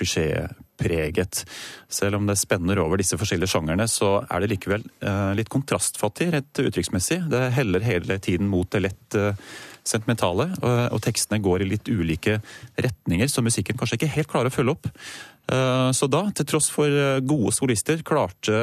klisjépreget. 0.78 1.44
Selv 1.88 2.16
om 2.16 2.26
det 2.26 2.36
spenner 2.36 2.78
over 2.78 2.98
disse 2.98 3.18
forskjellige 3.18 3.48
sjangerne, 3.48 3.88
så 3.88 4.24
er 4.30 4.40
det 4.40 4.52
likevel 4.52 4.84
uh, 5.02 5.34
litt 5.34 5.48
kontrastfattig 5.48 6.32
rett 6.32 6.58
uttrykksmessig. 6.58 7.28
Det 7.30 7.50
heller 7.56 7.80
hele 7.80 8.18
tiden 8.18 8.48
mot 8.48 8.70
det 8.70 8.80
lett 8.80 9.14
uh, 9.16 9.34
sentimentale, 9.84 10.50
og, 10.60 10.92
og 10.92 11.00
tekstene 11.02 11.40
går 11.40 11.62
i 11.64 11.70
litt 11.70 11.88
ulike 11.88 12.40
retninger, 12.76 13.28
så 13.28 13.42
musikken 13.42 13.78
kanskje 13.78 13.96
ikke 13.96 14.14
helt 14.18 14.28
klarer 14.28 14.50
å 14.50 14.54
følge 14.54 14.74
opp. 14.76 14.88
Eh, 15.48 15.90
så 15.96 16.06
da, 16.12 16.26
til 16.36 16.44
tross 16.44 16.68
for 16.68 16.92
eh, 16.92 17.22
gode 17.24 17.54
solister, 17.56 18.02
klarte 18.04 18.58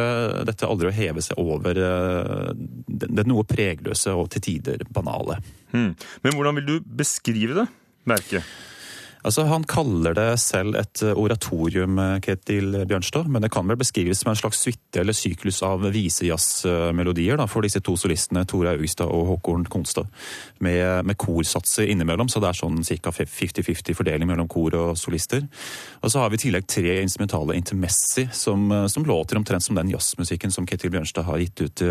dette 0.45 0.69
aldri 0.69 0.91
å 0.91 0.93
heve 0.93 1.23
seg 1.25 1.39
over 1.41 1.79
eh, 1.81 2.51
det 2.85 3.25
noe 3.25 3.41
pregløse 3.49 4.13
og 4.13 4.29
til 4.35 4.45
tider 4.45 4.85
banale. 4.93 5.39
Hmm. 5.73 5.95
Men 6.21 6.37
hvordan 6.37 6.61
vil 6.61 6.69
du 6.69 6.75
beskrive 7.01 7.57
det, 7.57 7.65
merket? 8.05 8.45
Altså, 9.25 9.45
Han 9.49 9.63
kaller 9.65 10.13
det 10.13 10.27
selv 10.41 10.77
et 10.77 11.01
eh, 11.01 11.17
oratorium, 11.17 11.97
eh, 11.99 12.19
Ketil 12.21 12.85
Bjørnstad, 12.85 13.29
men 13.31 13.41
det 13.41 13.49
kan 13.53 13.65
vel 13.67 13.79
beskrives 13.79 14.21
som 14.21 14.29
en 14.31 14.37
slags 14.37 14.61
suite 14.61 15.01
eller 15.01 15.17
syklus 15.17 15.63
av 15.65 15.81
visejazzmelodier 15.95 17.41
for 17.49 17.65
disse 17.65 17.81
to 17.81 17.95
solistene, 17.97 18.45
Tore 18.45 18.75
Augstad 18.75 19.09
og 19.09 19.31
Håkon 19.31 19.65
Konstad, 19.71 20.11
med, 20.59 21.05
med 21.09 21.17
korsatser 21.17 21.89
innimellom, 21.89 22.29
så 22.29 22.41
det 22.43 22.51
er 22.51 22.59
sånn 22.59 22.83
ca. 22.85 23.13
50-50 23.15 23.97
fordeling 23.97 24.29
mellom 24.29 24.49
kor 24.51 24.77
og 24.77 24.93
solister. 24.99 25.41
Og 26.03 26.13
så 26.13 26.21
har 26.21 26.29
vi 26.29 26.39
i 26.39 26.43
tillegg 26.45 26.69
tre 26.69 26.99
instrumentale 27.01 27.57
intermessi 27.57 28.27
som, 28.31 28.69
eh, 28.71 28.87
som 28.93 29.09
låter 29.09 29.41
omtrent 29.41 29.65
som 29.65 29.79
den 29.79 29.89
jazzmusikken 29.95 30.53
som 30.53 30.69
Ketil 30.69 30.93
Bjørnstad 30.93 31.25
har 31.25 31.41
gitt 31.41 31.65
ut 31.65 31.83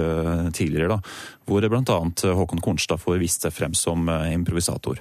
tidligere, 0.54 0.94
da, 0.94 1.00
hvor 1.46 1.64
bl.a. 1.68 1.98
Håkon 2.38 2.62
Kornstad 2.64 3.02
får 3.02 3.20
vist 3.22 3.44
seg 3.44 3.54
frem 3.54 3.74
som 3.76 4.08
improvisator. 4.08 5.00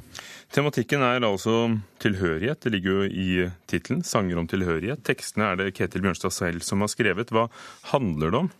Tematikken 0.54 1.02
er 1.02 1.24
altså 1.26 1.78
tilhørighet. 2.04 2.62
Det 2.62 2.74
ligger 2.76 2.92
jo 2.92 3.06
i 3.08 3.30
tittelen. 3.70 4.04
'Sanger 4.04 4.38
om 4.38 4.48
tilhørighet'. 4.48 5.02
Tekstene 5.08 5.52
er 5.52 5.56
det 5.58 5.74
Ketil 5.78 6.04
Bjørnstad 6.04 6.36
selv 6.36 6.62
som 6.62 6.84
har 6.84 6.92
skrevet. 6.92 7.32
Hva 7.34 7.48
handler 7.94 8.30
det 8.32 8.44
om? 8.44 8.52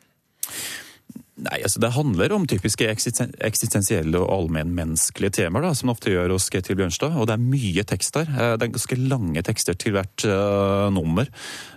Nei, 1.34 1.64
altså 1.66 1.80
Det 1.82 1.90
handler 1.96 2.34
om 2.36 2.44
typiske 2.46 2.86
eksistensielle 2.86 4.20
og 4.22 4.30
allmennmenneskelige 4.36 5.40
temaer, 5.40 5.66
da, 5.66 5.72
som 5.74 5.90
ofte 5.90 6.12
gjør 6.14 6.36
hos 6.36 6.46
Ketil 6.54 6.78
Bjørnstad. 6.78 7.16
Og 7.18 7.26
det 7.26 7.34
er 7.34 7.42
mye 7.42 7.84
tekst 7.90 8.14
der. 8.14 8.30
Eh, 8.30 8.54
det 8.54 8.68
er 8.68 8.74
ganske 8.76 8.98
lange 9.02 9.42
tekster 9.42 9.74
til 9.74 9.96
hvert 9.98 10.28
uh, 10.30 10.94
nummer. 10.94 11.32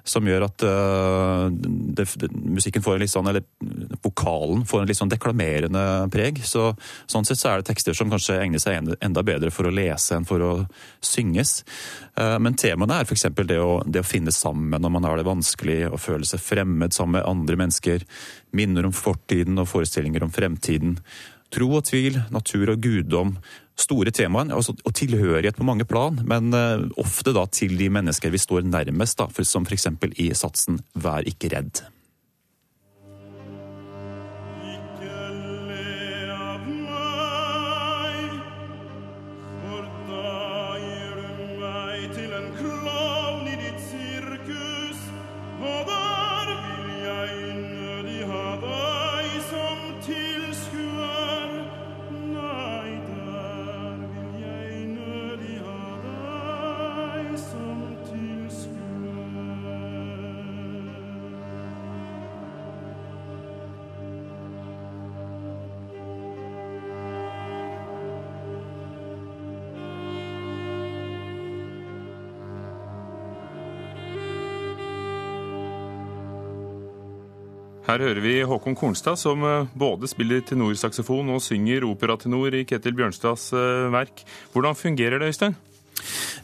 Som 0.05 0.29
gjør 0.29 0.45
at 0.51 0.67
uh, 0.69 1.49
det, 1.49 2.05
musikken 2.29 2.85
får 2.85 2.99
en 2.99 3.05
litt 3.07 3.15
sånn, 3.15 3.33
eller 3.33 3.47
vokalen 4.05 4.67
får 4.69 4.85
en 4.85 4.93
litt 4.93 5.01
sånn 5.01 5.15
deklamerende 5.15 5.87
preg. 6.13 6.43
Så, 6.45 6.69
sånn 7.09 7.25
sett 7.25 7.41
så 7.41 7.55
er 7.55 7.65
det 7.65 7.71
tekster 7.71 7.97
som 7.97 8.13
kanskje 8.13 8.37
egner 8.43 8.61
seg 8.61 8.93
enda 9.01 9.25
bedre 9.25 9.55
for 9.55 9.71
å 9.71 9.73
lese 9.73 10.19
enn 10.19 10.29
for 10.29 10.45
å 10.45 10.55
synges. 11.01 11.63
Uh, 12.13 12.37
men 12.45 12.61
temaene 12.61 13.01
er 13.01 13.09
f.eks. 13.09 13.31
Det, 13.33 13.57
det 13.89 14.05
å 14.05 14.11
finne 14.13 14.37
sammen 14.37 14.85
når 14.85 14.99
man 15.01 15.09
har 15.09 15.17
det 15.17 15.31
vanskelig, 15.33 15.87
å 15.89 16.01
føle 16.01 16.29
seg 16.29 16.45
fremmed 16.45 16.93
sammen 16.93 17.23
med 17.23 17.31
andre 17.33 17.65
mennesker 17.65 18.05
minner 18.57 18.89
om 18.89 18.95
fortiden 18.97 19.61
og 19.63 19.69
forestillinger 19.71 20.25
om 20.27 20.33
fremtiden. 20.35 20.97
Tro 21.55 21.71
og 21.79 21.87
tvil, 21.87 22.19
natur 22.35 22.73
og 22.75 22.83
guddom. 22.83 23.37
Store 23.77 24.11
temaer, 24.15 24.55
altså, 24.57 24.73
og 24.89 24.95
tilhørighet 24.97 25.59
på 25.59 25.67
mange 25.69 25.85
plan, 25.85 26.17
men 26.25 26.49
uh, 26.57 26.87
ofte 26.97 27.35
da 27.37 27.45
til 27.53 27.77
de 27.77 27.91
mennesker 27.93 28.33
vi 28.33 28.41
står 28.41 28.65
nærmest, 28.65 29.21
da, 29.21 29.29
som 29.45 29.69
f.eks. 29.69 29.87
i 30.17 30.33
satsen 30.35 30.81
'Vær 30.97 31.29
ikke 31.29 31.53
redd'. 31.53 31.85
til 42.17 42.33
en 42.33 42.53
klar 42.57 42.76
Her 77.87 78.03
hører 78.03 78.19
vi 78.19 78.41
Håkon 78.43 78.75
Kornstad, 78.75 79.15
som 79.15 79.45
eh, 79.47 79.69
både 79.79 80.09
spiller 80.11 80.41
tenorsaksofon 80.43 81.29
og 81.31 81.43
synger 81.45 81.87
operatenor 81.87 82.57
i 82.59 82.65
Ketil 82.67 82.97
Bjørnstads 82.99 83.53
eh, 83.55 83.87
verk. 83.95 84.25
Hvordan 84.51 84.75
fungerer 84.75 85.23
det, 85.23 85.29
Øystein? 85.31 85.55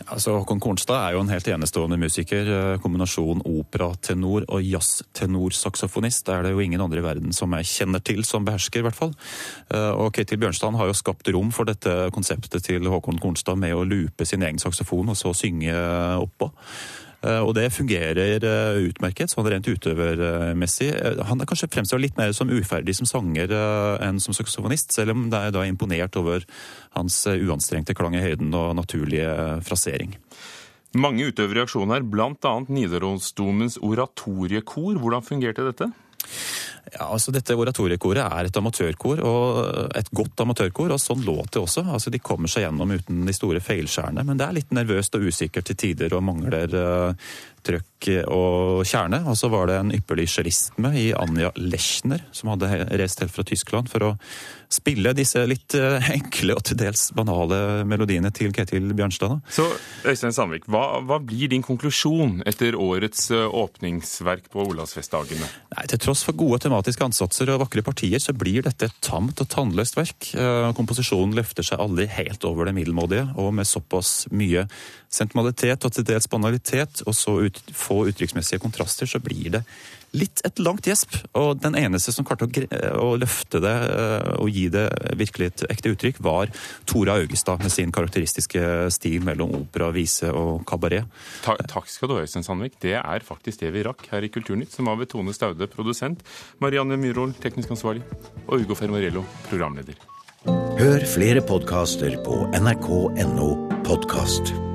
Altså, 0.06 0.36
Håkon 0.36 0.62
Kornstad 0.62 1.00
er 1.00 1.16
jo 1.16 1.24
en 1.24 1.32
helt 1.34 1.50
enestående 1.50 1.98
musiker. 1.98 2.46
Eh, 2.46 2.76
kombinasjon 2.84 3.42
operatenor 3.42 4.46
og 4.46 4.62
jazztenorsaksofonist 4.62 6.30
det 6.30 6.36
er 6.36 6.46
det 6.46 6.54
jo 6.54 6.62
ingen 6.62 6.86
andre 6.86 7.02
i 7.02 7.06
verden 7.08 7.34
som 7.34 7.58
jeg 7.58 7.72
kjenner 7.72 8.06
til 8.06 8.22
som 8.28 8.46
behersker, 8.46 8.78
i 8.78 8.86
hvert 8.86 9.00
fall. 9.02 9.16
Og 9.98 10.14
Ketil 10.14 10.38
Bjørnstad 10.38 10.78
har 10.78 10.92
jo 10.92 10.94
skapt 10.94 11.26
rom 11.34 11.50
for 11.50 11.66
dette 11.66 12.12
konseptet 12.14 12.70
til 12.70 12.86
Håkon 12.86 13.18
Kornstad 13.18 13.58
med 13.58 13.74
å 13.74 13.82
loope 13.82 14.30
sin 14.30 14.46
egen 14.46 14.62
saksofon 14.62 15.10
og 15.10 15.18
så 15.18 15.34
synge 15.34 15.74
oppå. 16.22 16.52
Eh, 17.22 17.40
og 17.42 17.54
det 17.58 17.68
fungerer 17.74 18.42
utmerket, 18.82 19.32
sånn 19.32 19.48
rent 19.50 19.68
utøvermessig. 19.70 20.90
Han 21.28 21.42
er 21.42 21.50
kanskje 21.50 21.70
fremstår 21.72 22.02
litt 22.02 22.18
mer 22.20 22.34
som 22.36 22.50
uferdig 22.52 22.96
som 22.98 23.08
sanger 23.08 23.54
enn 24.02 24.20
som 24.22 24.36
saksofonist, 24.36 24.94
selv 24.94 25.14
om 25.16 25.28
det 25.32 25.38
er 25.38 25.54
da 25.54 25.66
imponert 25.68 26.18
over 26.20 26.46
hans 26.96 27.22
uanstrengte 27.30 27.96
klang 27.98 28.16
i 28.18 28.24
høyden 28.24 28.52
og 28.54 28.74
naturlige 28.78 29.62
frasering. 29.66 30.16
Mange 30.92 31.30
utøvere 31.30 31.62
i 31.62 31.64
aksjonen 31.64 31.94
her, 31.94 32.04
bl.a. 32.04 32.52
Nidarosdomens 32.68 33.78
oratoriekor. 33.80 34.98
Hvordan 35.00 35.24
fungerte 35.24 35.64
dette? 35.64 35.88
Ja, 36.92 37.06
altså 37.08 37.32
Dette 37.32 37.54
oratoriekoret 37.56 38.20
er 38.20 38.48
et 38.48 38.56
amatørkor, 38.58 39.22
og 39.24 39.60
et 39.96 40.10
godt 40.12 40.42
amatørkor. 40.44 40.92
og 40.92 41.00
Sånn 41.00 41.22
låt 41.24 41.54
det 41.54 41.62
også. 41.62 41.86
Altså 41.88 42.12
De 42.12 42.20
kommer 42.20 42.50
seg 42.52 42.66
gjennom 42.66 42.92
uten 42.92 43.22
de 43.28 43.34
store 43.36 43.62
feilskjærene. 43.64 44.24
Men 44.28 44.40
det 44.40 44.46
er 44.46 44.58
litt 44.58 44.74
nervøst 44.76 45.16
og 45.16 45.24
usikkert 45.30 45.70
til 45.70 45.78
tider 45.80 46.12
og 46.18 46.24
mangler 46.26 46.76
uh, 46.76 47.30
trøkk 47.66 48.08
og 48.26 48.82
kjerne. 48.88 49.22
Og 49.30 49.38
så 49.38 49.50
var 49.52 49.70
det 49.70 49.78
en 49.78 49.94
ypperlig 49.94 50.28
cellist 50.32 50.74
med 50.82 50.98
i 50.98 51.10
Anja 51.14 51.52
Lechner, 51.58 52.24
som 52.34 52.52
hadde 52.52 52.70
reist 52.90 53.22
helt 53.22 53.34
fra 53.34 53.46
Tyskland 53.46 53.90
for 53.92 54.10
å 54.10 54.12
spille 54.72 55.12
disse 55.16 55.42
litt 55.48 55.76
eh, 55.76 56.10
enkle 56.16 56.56
og 56.56 56.64
til 56.66 56.78
dels 56.80 57.10
banale 57.16 57.82
melodiene 57.88 58.32
til 58.34 58.52
Ketil 58.54 58.92
Bjørnstad. 58.96 59.42
Så 59.52 59.66
Øystein 60.08 60.34
Sandvik, 60.34 60.66
hva, 60.72 61.02
hva, 61.04 61.18
blir 61.22 61.50
din 61.52 61.64
konklusjon 61.64 62.40
etter 62.48 62.76
årets 62.78 63.28
eh, 63.34 63.44
åpningsverk 63.62 64.48
på 64.52 64.64
Olavsfestdagene? 64.70 65.50
Nei, 65.74 65.86
Til 65.92 66.02
tross 66.06 66.24
for 66.26 66.38
gode 66.38 66.62
tematiske 66.64 67.04
ansatser 67.04 67.52
og 67.52 67.62
vakre 67.66 67.84
partier, 67.86 68.22
så 68.22 68.34
blir 68.36 68.64
dette 68.64 68.88
et 68.88 68.98
tamt 69.04 69.44
og 69.44 69.50
tannløst 69.52 69.98
verk. 69.98 70.32
Eh, 70.32 70.70
komposisjonen 70.78 71.36
løfter 71.38 71.66
seg 71.66 71.82
aldri 71.82 72.08
helt 72.10 72.44
over 72.48 72.68
det 72.68 72.76
middelmådige, 72.78 73.28
og 73.36 73.52
med 73.56 73.68
såpass 73.68 74.26
mye 74.32 74.66
sentimentalitet 75.12 75.84
og 75.84 75.92
til 75.92 76.06
dels 76.08 76.28
banalitet, 76.32 77.02
og 77.04 77.16
så 77.16 77.36
ut, 77.44 77.51
få 77.76 78.06
uttrykksmessige 78.10 78.62
kontraster, 78.62 79.08
så 79.08 79.20
blir 79.22 79.50
det 79.58 79.62
litt 80.16 80.42
et 80.44 80.60
langt 80.62 80.86
gjesp. 80.86 81.16
Og 81.38 81.60
den 81.62 81.76
eneste 81.78 82.12
som 82.14 82.26
klarte 82.28 82.46
å, 82.46 82.52
å, 83.00 83.08
løfte 83.20 83.62
det 83.64 83.74
eh, 83.88 84.30
og 84.36 84.52
gi 84.52 84.66
det 84.72 84.86
virkelig 85.18 85.50
et 85.50 85.64
ekte 85.72 85.94
uttrykk, 85.94 86.20
var 86.24 86.52
Tora 86.88 87.16
Augestad 87.20 87.64
med 87.64 87.72
sin 87.72 87.92
karakteristiske 87.94 88.90
stil 88.92 89.24
mellom 89.26 89.54
opera, 89.62 89.90
vise 89.94 90.30
og 90.36 90.64
kabaret. 90.68 91.08
Ta, 91.46 91.56
takk 91.70 91.90
skal 91.92 92.10
du 92.10 92.16
ha, 92.16 92.26
Øystein 92.26 92.46
Sandvik. 92.46 92.78
Det 92.82 92.96
er 93.00 93.26
faktisk 93.26 93.64
det 93.64 93.72
vi 93.74 93.84
rakk 93.88 94.06
her 94.12 94.24
i 94.24 94.32
Kulturnytt, 94.32 94.74
som 94.74 94.90
var 94.90 95.00
ved 95.00 95.12
Tone 95.12 95.34
Staude, 95.36 95.68
produsent, 95.72 96.24
Marianne 96.62 97.00
Myhrol, 97.00 97.36
teknisk 97.42 97.72
ansvarlig, 97.74 98.04
og 98.46 98.66
Ugo 98.66 98.78
Fermarello, 98.78 99.24
programleder. 99.50 99.96
Hør 100.42 101.06
flere 101.06 101.44
podkaster 101.46 102.18
på 102.26 102.42
nrk.no 102.58 103.48
podkast. 103.86 104.71